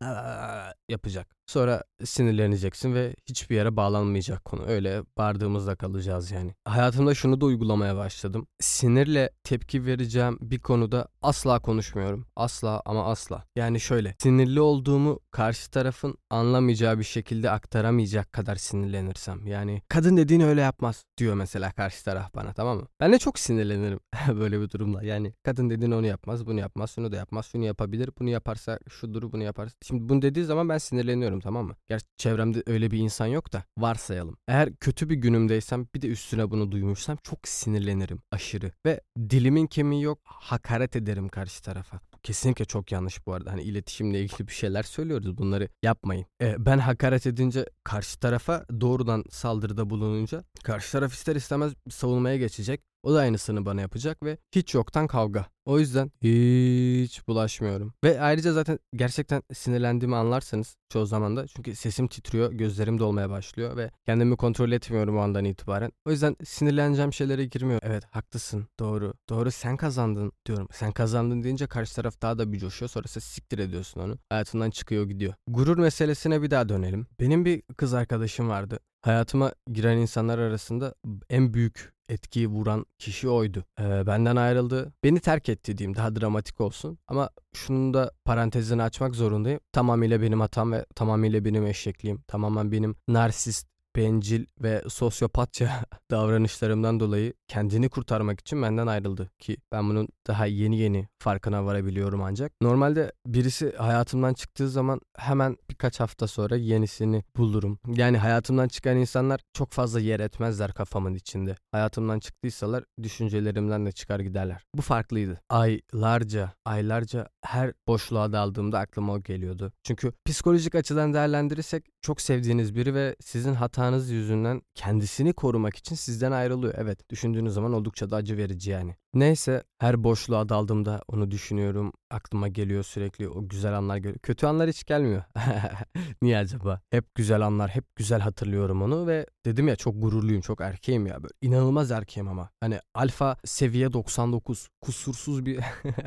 Yapacak. 0.89 1.35
Sonra 1.45 1.83
sinirleneceksin 2.05 2.93
ve 2.93 3.15
hiçbir 3.25 3.55
yere 3.55 3.75
bağlanmayacak 3.75 4.45
konu. 4.45 4.65
Öyle 4.65 5.03
bağırdığımızda 5.17 5.75
kalacağız 5.75 6.31
yani. 6.31 6.53
Hayatımda 6.65 7.15
şunu 7.15 7.41
da 7.41 7.45
uygulamaya 7.45 7.95
başladım. 7.97 8.47
Sinirle 8.59 9.29
tepki 9.43 9.85
vereceğim 9.85 10.37
bir 10.41 10.59
konuda 10.59 11.07
asla 11.21 11.59
konuşmuyorum. 11.59 12.25
Asla 12.35 12.81
ama 12.85 13.05
asla. 13.05 13.43
Yani 13.55 13.79
şöyle 13.79 14.15
sinirli 14.19 14.61
olduğumu 14.61 15.19
karşı 15.31 15.71
tarafın 15.71 16.17
anlamayacağı 16.29 16.99
bir 16.99 17.03
şekilde 17.03 17.51
aktaramayacak 17.51 18.33
kadar 18.33 18.55
sinirlenirsem. 18.55 19.47
Yani 19.47 19.81
kadın 19.87 20.17
dediğin 20.17 20.41
öyle 20.41 20.61
yapmaz 20.61 21.03
diyor 21.17 21.33
mesela 21.35 21.71
karşı 21.71 22.05
taraf 22.05 22.35
bana 22.35 22.53
tamam 22.53 22.77
mı? 22.77 22.87
Ben 22.99 23.13
de 23.13 23.19
çok 23.19 23.39
sinirlenirim 23.39 23.99
böyle 24.39 24.61
bir 24.61 24.69
durumda. 24.69 25.03
Yani 25.03 25.33
kadın 25.43 25.69
dediğin 25.69 25.91
onu 25.91 26.05
yapmaz, 26.05 26.47
bunu 26.47 26.59
yapmaz, 26.59 26.91
şunu 26.95 27.11
da 27.11 27.15
yapmaz, 27.15 27.45
şunu 27.51 27.65
yapabilir, 27.65 28.09
bunu 28.19 28.29
yaparsa 28.29 28.79
şudur, 28.89 29.31
bunu 29.31 29.43
yaparsa. 29.43 29.75
Şimdi 29.81 30.09
bunu 30.09 30.21
dediği 30.21 30.45
zaman 30.45 30.69
ben 30.69 30.77
sinirleniyorum 30.77 31.39
tamam 31.39 31.65
mı? 31.65 31.75
Gerçi 31.89 32.05
çevremde 32.17 32.63
öyle 32.67 32.91
bir 32.91 32.97
insan 32.97 33.25
yok 33.25 33.53
da 33.53 33.63
varsayalım. 33.77 34.37
Eğer 34.47 34.75
kötü 34.75 35.09
bir 35.09 35.15
günümdeysem 35.15 35.87
bir 35.95 36.01
de 36.01 36.07
üstüne 36.07 36.51
bunu 36.51 36.71
duymuşsam 36.71 37.17
çok 37.23 37.47
sinirlenirim 37.47 38.21
aşırı. 38.31 38.71
Ve 38.85 39.01
dilimin 39.19 39.67
kemiği 39.67 40.03
yok 40.03 40.19
hakaret 40.23 40.95
ederim 40.95 41.29
karşı 41.29 41.61
tarafa. 41.61 41.99
Kesinlikle 42.23 42.65
çok 42.65 42.91
yanlış 42.91 43.25
bu 43.27 43.33
arada. 43.33 43.51
Hani 43.51 43.61
iletişimle 43.61 44.21
ilgili 44.21 44.47
bir 44.47 44.53
şeyler 44.53 44.83
söylüyoruz. 44.83 45.37
Bunları 45.37 45.69
yapmayın. 45.83 46.25
Ee, 46.41 46.55
ben 46.65 46.77
hakaret 46.77 47.27
edince 47.27 47.65
karşı 47.83 48.19
tarafa 48.19 48.65
doğrudan 48.81 49.23
saldırıda 49.29 49.89
bulununca 49.89 50.43
karşı 50.63 50.91
taraf 50.91 51.13
ister 51.13 51.35
istemez 51.35 51.73
savunmaya 51.89 52.37
geçecek. 52.37 52.81
O 53.03 53.13
da 53.13 53.19
aynısını 53.19 53.65
bana 53.65 53.81
yapacak 53.81 54.23
ve 54.23 54.37
hiç 54.55 54.73
yoktan 54.73 55.07
kavga. 55.07 55.45
O 55.65 55.79
yüzden 55.79 56.11
hiç 56.21 57.27
bulaşmıyorum. 57.27 57.93
Ve 58.03 58.21
ayrıca 58.21 58.53
zaten 58.53 58.79
gerçekten 58.95 59.43
sinirlendiğimi 59.53 60.15
anlarsanız 60.15 60.77
çoğu 60.89 61.05
zaman 61.05 61.37
da 61.37 61.47
çünkü 61.47 61.75
sesim 61.75 62.07
titriyor, 62.07 62.51
gözlerim 62.51 62.99
dolmaya 62.99 63.29
başlıyor 63.29 63.77
ve 63.77 63.91
kendimi 64.05 64.37
kontrol 64.37 64.71
etmiyorum 64.71 65.17
o 65.17 65.19
andan 65.19 65.45
itibaren. 65.45 65.91
O 66.05 66.11
yüzden 66.11 66.35
sinirleneceğim 66.45 67.13
şeylere 67.13 67.45
girmiyor. 67.45 67.79
Evet 67.83 68.03
haklısın, 68.11 68.67
doğru. 68.79 69.13
Doğru 69.29 69.51
sen 69.51 69.77
kazandın 69.77 70.31
diyorum. 70.45 70.67
Sen 70.71 70.91
kazandın 70.91 71.43
deyince 71.43 71.67
karşı 71.67 71.95
taraf 71.95 72.21
daha 72.21 72.37
da 72.37 72.53
bir 72.53 72.59
coşuyor. 72.59 72.89
Sonrası 72.89 73.21
siktir 73.21 73.59
ediyorsun 73.59 74.01
onu. 74.01 74.17
Hayatından 74.29 74.69
çıkıyor 74.69 75.05
gidiyor. 75.07 75.33
Gurur 75.47 75.77
meselesine 75.77 76.41
bir 76.41 76.51
daha 76.51 76.69
dönelim. 76.69 77.07
Benim 77.19 77.45
bir 77.45 77.61
kız 77.77 77.93
arkadaşım 77.93 78.49
vardı. 78.49 78.79
Hayatıma 79.01 79.51
giren 79.71 79.97
insanlar 79.97 80.39
arasında 80.39 80.95
en 81.29 81.53
büyük 81.53 81.93
etkiyi 82.09 82.47
vuran 82.47 82.85
kişi 82.97 83.29
oydu. 83.29 83.63
Ee, 83.79 84.07
benden 84.07 84.35
ayrıldı. 84.35 84.93
Beni 85.03 85.19
terk 85.19 85.49
etti 85.49 85.77
diyeyim 85.77 85.95
daha 85.95 86.15
dramatik 86.15 86.61
olsun. 86.61 86.99
Ama 87.07 87.29
şunun 87.53 87.93
da 87.93 88.11
parantezini 88.25 88.83
açmak 88.83 89.15
zorundayım. 89.15 89.59
Tamamıyla 89.71 90.21
benim 90.21 90.39
hatam 90.39 90.71
ve 90.71 90.85
tamamıyla 90.95 91.45
benim 91.45 91.65
eşekliğim. 91.65 92.21
Tamamen 92.27 92.71
benim 92.71 92.95
narsist 93.07 93.67
bencil 93.95 94.45
ve 94.61 94.83
sosyopatça 94.87 95.69
davranışlarımdan 96.11 96.99
dolayı 96.99 97.33
kendini 97.47 97.89
kurtarmak 97.89 98.39
için 98.39 98.61
benden 98.61 98.87
ayrıldı 98.87 99.31
ki 99.39 99.57
ben 99.71 99.89
bunun 99.89 100.07
daha 100.27 100.45
yeni 100.45 100.79
yeni 100.79 101.07
farkına 101.19 101.65
varabiliyorum 101.65 102.23
ancak. 102.23 102.51
Normalde 102.61 103.11
birisi 103.27 103.75
hayatımdan 103.77 104.33
çıktığı 104.33 104.69
zaman 104.69 105.01
hemen 105.17 105.57
birkaç 105.69 105.99
hafta 105.99 106.27
sonra 106.27 106.55
yenisini 106.55 107.23
bulurum. 107.37 107.79
Yani 107.87 108.17
hayatımdan 108.17 108.67
çıkan 108.67 108.97
insanlar 108.97 109.41
çok 109.53 109.71
fazla 109.71 109.99
yer 109.99 110.19
etmezler 110.19 110.73
kafamın 110.73 111.13
içinde. 111.13 111.55
Hayatımdan 111.71 112.19
çıktıysalar 112.19 112.83
düşüncelerimden 113.03 113.85
de 113.85 113.91
çıkar 113.91 114.19
giderler. 114.19 114.63
Bu 114.75 114.81
farklıydı. 114.81 115.41
Aylarca, 115.49 116.53
aylarca 116.65 117.27
her 117.45 117.73
boşluğa 117.87 118.33
daldığımda 118.33 118.79
aklıma 118.79 119.13
o 119.13 119.21
geliyordu. 119.21 119.71
Çünkü 119.83 120.13
psikolojik 120.25 120.75
açıdan 120.75 121.13
değerlendirirsek 121.13 121.85
çok 122.01 122.21
sevdiğiniz 122.21 122.75
biri 122.75 122.93
ve 122.93 123.15
sizin 123.19 123.53
hatanız 123.79 124.09
yüzünden 124.09 124.61
kendisini 124.75 125.33
korumak 125.33 125.75
için 125.75 125.95
sizden 125.95 126.31
ayrılıyor. 126.31 126.73
Evet 126.77 127.09
düşündüğünüz 127.09 127.53
zaman 127.53 127.73
oldukça 127.73 128.09
da 128.09 128.15
acı 128.15 128.37
verici 128.37 128.71
yani. 128.71 128.95
Neyse 129.13 129.63
her 129.79 130.03
boşluğa 130.03 130.49
daldığımda 130.49 131.01
onu 131.07 131.31
düşünüyorum. 131.31 131.93
Aklıma 132.11 132.47
geliyor 132.47 132.83
sürekli 132.83 133.29
o 133.29 133.47
güzel 133.47 133.77
anlar 133.77 133.97
geliyor. 133.97 134.19
Kötü 134.23 134.47
anlar 134.47 134.69
hiç 134.69 134.83
gelmiyor. 134.83 135.23
Niye 136.21 136.37
acaba? 136.37 136.81
Hep 136.91 137.15
güzel 137.15 137.41
anlar, 137.41 137.69
hep 137.69 137.95
güzel 137.95 138.19
hatırlıyorum 138.19 138.81
onu 138.81 139.07
ve 139.07 139.25
dedim 139.45 139.67
ya 139.67 139.75
çok 139.75 140.01
gururluyum, 140.01 140.41
çok 140.41 140.61
erkeğim 140.61 141.07
ya. 141.07 141.23
Böyle 141.23 141.33
inanılmaz 141.41 141.91
erkeğim 141.91 142.27
ama. 142.27 142.49
Hani 142.59 142.79
alfa 142.95 143.37
seviye 143.45 143.93
99, 143.93 144.67
kusursuz 144.81 145.45
bir... 145.45 145.59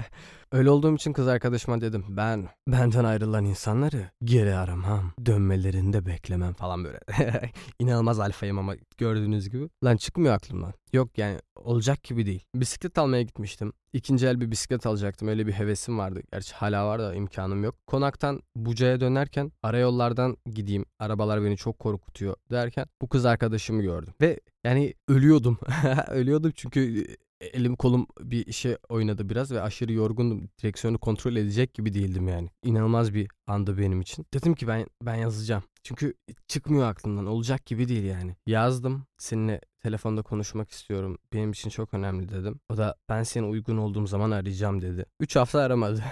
Öyle 0.53 0.71
olduğum 0.71 0.95
için 0.95 1.13
kız 1.13 1.29
arkadaşıma 1.29 1.81
dedim 1.81 2.05
ben 2.09 2.49
benden 2.67 3.05
ayrılan 3.05 3.45
insanları 3.45 4.11
geri 4.25 4.55
aramam. 4.55 5.13
Dönmelerini 5.27 5.93
de 5.93 6.07
beklemem 6.07 6.53
falan 6.53 6.85
böyle. 6.85 7.01
İnanılmaz 7.79 8.21
alfayım 8.21 8.59
ama 8.59 8.75
gördüğünüz 8.99 9.51
gibi. 9.51 9.69
Lan 9.85 9.97
çıkmıyor 9.97 10.35
aklımdan. 10.35 10.73
Yok 10.93 11.19
yani 11.19 11.39
olacak 11.57 12.05
gibi 12.05 12.27
değil. 12.27 12.45
Bisiklet 12.55 12.99
almaya 12.99 13.23
gitmiştim. 13.23 13.73
İkinci 13.93 14.27
el 14.27 14.41
bir 14.41 14.51
bisiklet 14.51 14.87
alacaktım. 14.87 15.29
Öyle 15.29 15.47
bir 15.47 15.53
hevesim 15.53 15.99
vardı. 15.99 16.23
Gerçi 16.33 16.55
hala 16.55 16.87
var 16.87 17.01
da 17.01 17.15
imkanım 17.15 17.65
yok. 17.65 17.75
Konaktan 17.87 18.41
Buca'ya 18.57 19.01
dönerken 19.01 19.53
arayollardan 19.63 20.37
gideyim. 20.47 20.85
Arabalar 20.99 21.45
beni 21.45 21.57
çok 21.57 21.79
korkutuyor 21.79 22.37
derken 22.51 22.87
bu 23.03 23.09
kız 23.09 23.25
arkadaşımı 23.27 23.83
gördüm. 23.83 24.15
Ve 24.21 24.41
yani 24.65 24.95
ölüyordum. 25.09 25.59
ölüyordum 26.09 26.53
çünkü 26.55 27.07
elim 27.43 27.77
kolum 27.77 28.07
bir 28.21 28.47
işe 28.47 28.79
oynadı 28.89 29.29
biraz 29.29 29.53
ve 29.53 29.63
aşırı 29.63 29.93
yorgundum. 29.93 30.49
Direksiyonu 30.63 30.99
kontrol 30.99 31.37
edecek 31.37 31.75
gibi 31.75 31.95
değildim 31.95 32.29
yani. 32.29 32.49
İnanılmaz 32.65 33.15
bir 33.15 33.29
andı 33.47 33.79
benim 33.79 34.01
için. 34.01 34.27
Dedim 34.35 34.55
ki 34.55 34.69
ben 34.69 34.87
ben 35.03 35.15
yazacağım. 35.15 35.63
Çünkü 35.83 36.15
çıkmıyor 36.49 36.87
aklımdan. 36.87 37.27
Olacak 37.27 37.67
gibi 37.67 37.89
değil 37.89 38.05
yani. 38.05 38.37
Yazdım. 38.47 39.07
Seninle 39.19 39.61
telefonda 39.83 40.23
konuşmak 40.23 40.71
istiyorum. 40.71 41.19
Benim 41.33 41.51
için 41.53 41.71
çok 41.71 41.95
önemli 41.95 42.29
dedim. 42.29 42.61
O 42.69 42.77
da 42.77 42.97
ben 43.09 43.23
seni 43.23 43.47
uygun 43.47 43.77
olduğum 43.77 44.07
zaman 44.07 44.31
arayacağım 44.31 44.83
dedi. 44.83 45.07
3 45.21 45.37
hafta 45.37 45.61
aramadı. 45.61 46.03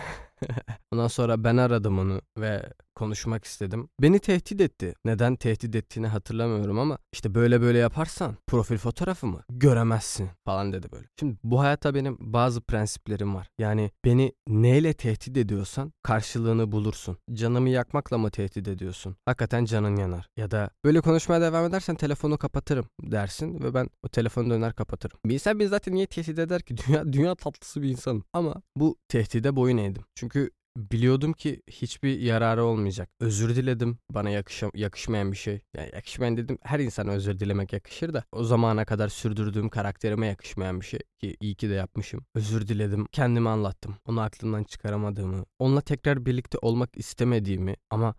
Ondan 0.93 1.09
sonra 1.09 1.45
ben 1.45 1.57
aradım 1.57 1.99
onu 1.99 2.23
ve 2.39 2.73
konuşmak 3.01 3.45
istedim. 3.45 3.89
Beni 4.03 4.19
tehdit 4.19 4.61
etti. 4.61 4.95
Neden 5.05 5.37
tehdit 5.37 5.75
ettiğini 5.75 6.07
hatırlamıyorum 6.07 6.79
ama 6.79 6.99
işte 7.13 7.35
böyle 7.35 7.61
böyle 7.61 7.79
yaparsan 7.79 8.37
profil 8.47 8.77
fotoğrafımı 8.77 9.43
göremezsin 9.49 10.29
falan 10.45 10.73
dedi 10.73 10.93
böyle. 10.93 11.07
Şimdi 11.21 11.37
bu 11.45 11.61
hayatta 11.61 11.95
benim 11.95 12.17
bazı 12.21 12.61
prensiplerim 12.61 13.35
var. 13.35 13.49
Yani 13.59 13.91
beni 14.05 14.33
neyle 14.49 14.93
tehdit 14.93 15.37
ediyorsan 15.37 15.93
karşılığını 16.03 16.73
bulursun. 16.73 17.17
Canımı 17.33 17.69
yakmakla 17.69 18.19
mı 18.19 18.31
tehdit 18.31 18.69
ediyorsun? 18.69 19.17
Hakikaten 19.25 19.65
canın 19.65 19.97
yanar. 19.97 20.29
Ya 20.37 20.51
da 20.51 20.71
böyle 20.85 21.01
konuşmaya 21.01 21.41
devam 21.41 21.65
edersen 21.65 21.95
telefonu 21.95 22.39
kapatırım 22.39 22.87
dersin 23.03 23.63
ve 23.63 23.75
ben 23.75 23.89
o 24.03 24.09
telefonu 24.09 24.51
döner 24.51 24.73
kapatırım. 24.73 25.19
İnsan 25.29 25.61
beni 25.61 25.69
zaten 25.69 25.95
niye 25.95 26.07
tehdit 26.07 26.39
eder 26.39 26.63
ki? 26.63 26.77
Dünya, 26.89 27.13
dünya 27.13 27.35
tatlısı 27.35 27.83
bir 27.83 27.89
insanım. 27.89 28.25
Ama 28.33 28.63
bu 28.77 28.97
tehdide 29.09 29.57
boyun 29.57 29.79
eğdim. 29.79 30.03
Çünkü 30.15 30.51
biliyordum 30.77 31.33
ki 31.33 31.63
hiçbir 31.71 32.21
yararı 32.21 32.65
olmayacak. 32.65 33.11
Özür 33.21 33.57
diledim. 33.57 33.99
Bana 34.11 34.31
yakışa, 34.31 34.71
yakışmayan 34.75 35.33
bir 35.33 35.37
şey. 35.37 35.61
Yani 35.77 35.91
yakışmayan 35.95 36.37
dedim. 36.37 36.59
Her 36.63 36.81
insana 36.81 37.11
özür 37.11 37.39
dilemek 37.39 37.73
yakışır 37.73 38.15
da 38.15 38.25
o 38.33 38.45
zamana 38.45 38.85
kadar 38.85 39.09
sürdürdüğüm 39.09 39.69
karakterime 39.69 40.27
yakışmayan 40.27 40.81
bir 40.81 40.87
şey 40.87 41.01
ki 41.21 41.37
iyi 41.41 41.55
ki 41.55 41.71
de 41.71 41.75
yapmışım. 41.75 42.25
Özür 42.35 42.69
diledim. 42.69 43.07
Kendimi 43.13 43.49
anlattım. 43.49 43.95
Onu 44.07 44.21
aklımdan 44.21 44.65
çıkaramadığımı, 44.65 45.45
onunla 45.59 45.81
tekrar 45.81 46.27
birlikte 46.27 46.59
olmak 46.63 46.91
istemediğimi 46.97 47.77
ama 47.91 48.15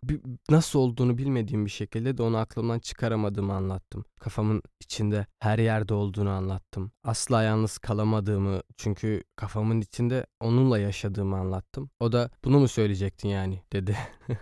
nasıl 0.50 0.80
olduğunu 0.80 1.18
bilmediğim 1.18 1.66
bir 1.66 1.72
şekilde 1.72 2.18
de 2.18 2.24
onu 2.24 2.38
aklımdan 2.38 2.80
çıkaramadığımı 2.80 3.54
anlattım. 3.54 4.06
Kafamın 4.20 4.62
içinde 4.80 5.26
her 5.40 5.60
yerde 5.60 5.94
olduğunu 5.94 6.30
anlattım. 6.30 6.92
Asla 7.04 7.44
yalnız 7.44 7.78
kalamadığımı 7.78 8.62
çünkü 8.78 9.24
kafamın 9.36 9.82
içinde 9.82 10.26
onunla 10.40 10.80
yaşadığımı 10.80 11.36
anlattım. 11.36 11.90
O 12.00 12.12
da 12.12 12.30
bunu 12.46 12.60
mu 12.60 12.68
söyleyecektin 12.68 13.30
yani 13.30 13.60
dedi. 13.74 13.98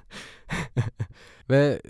ve 1.50 1.82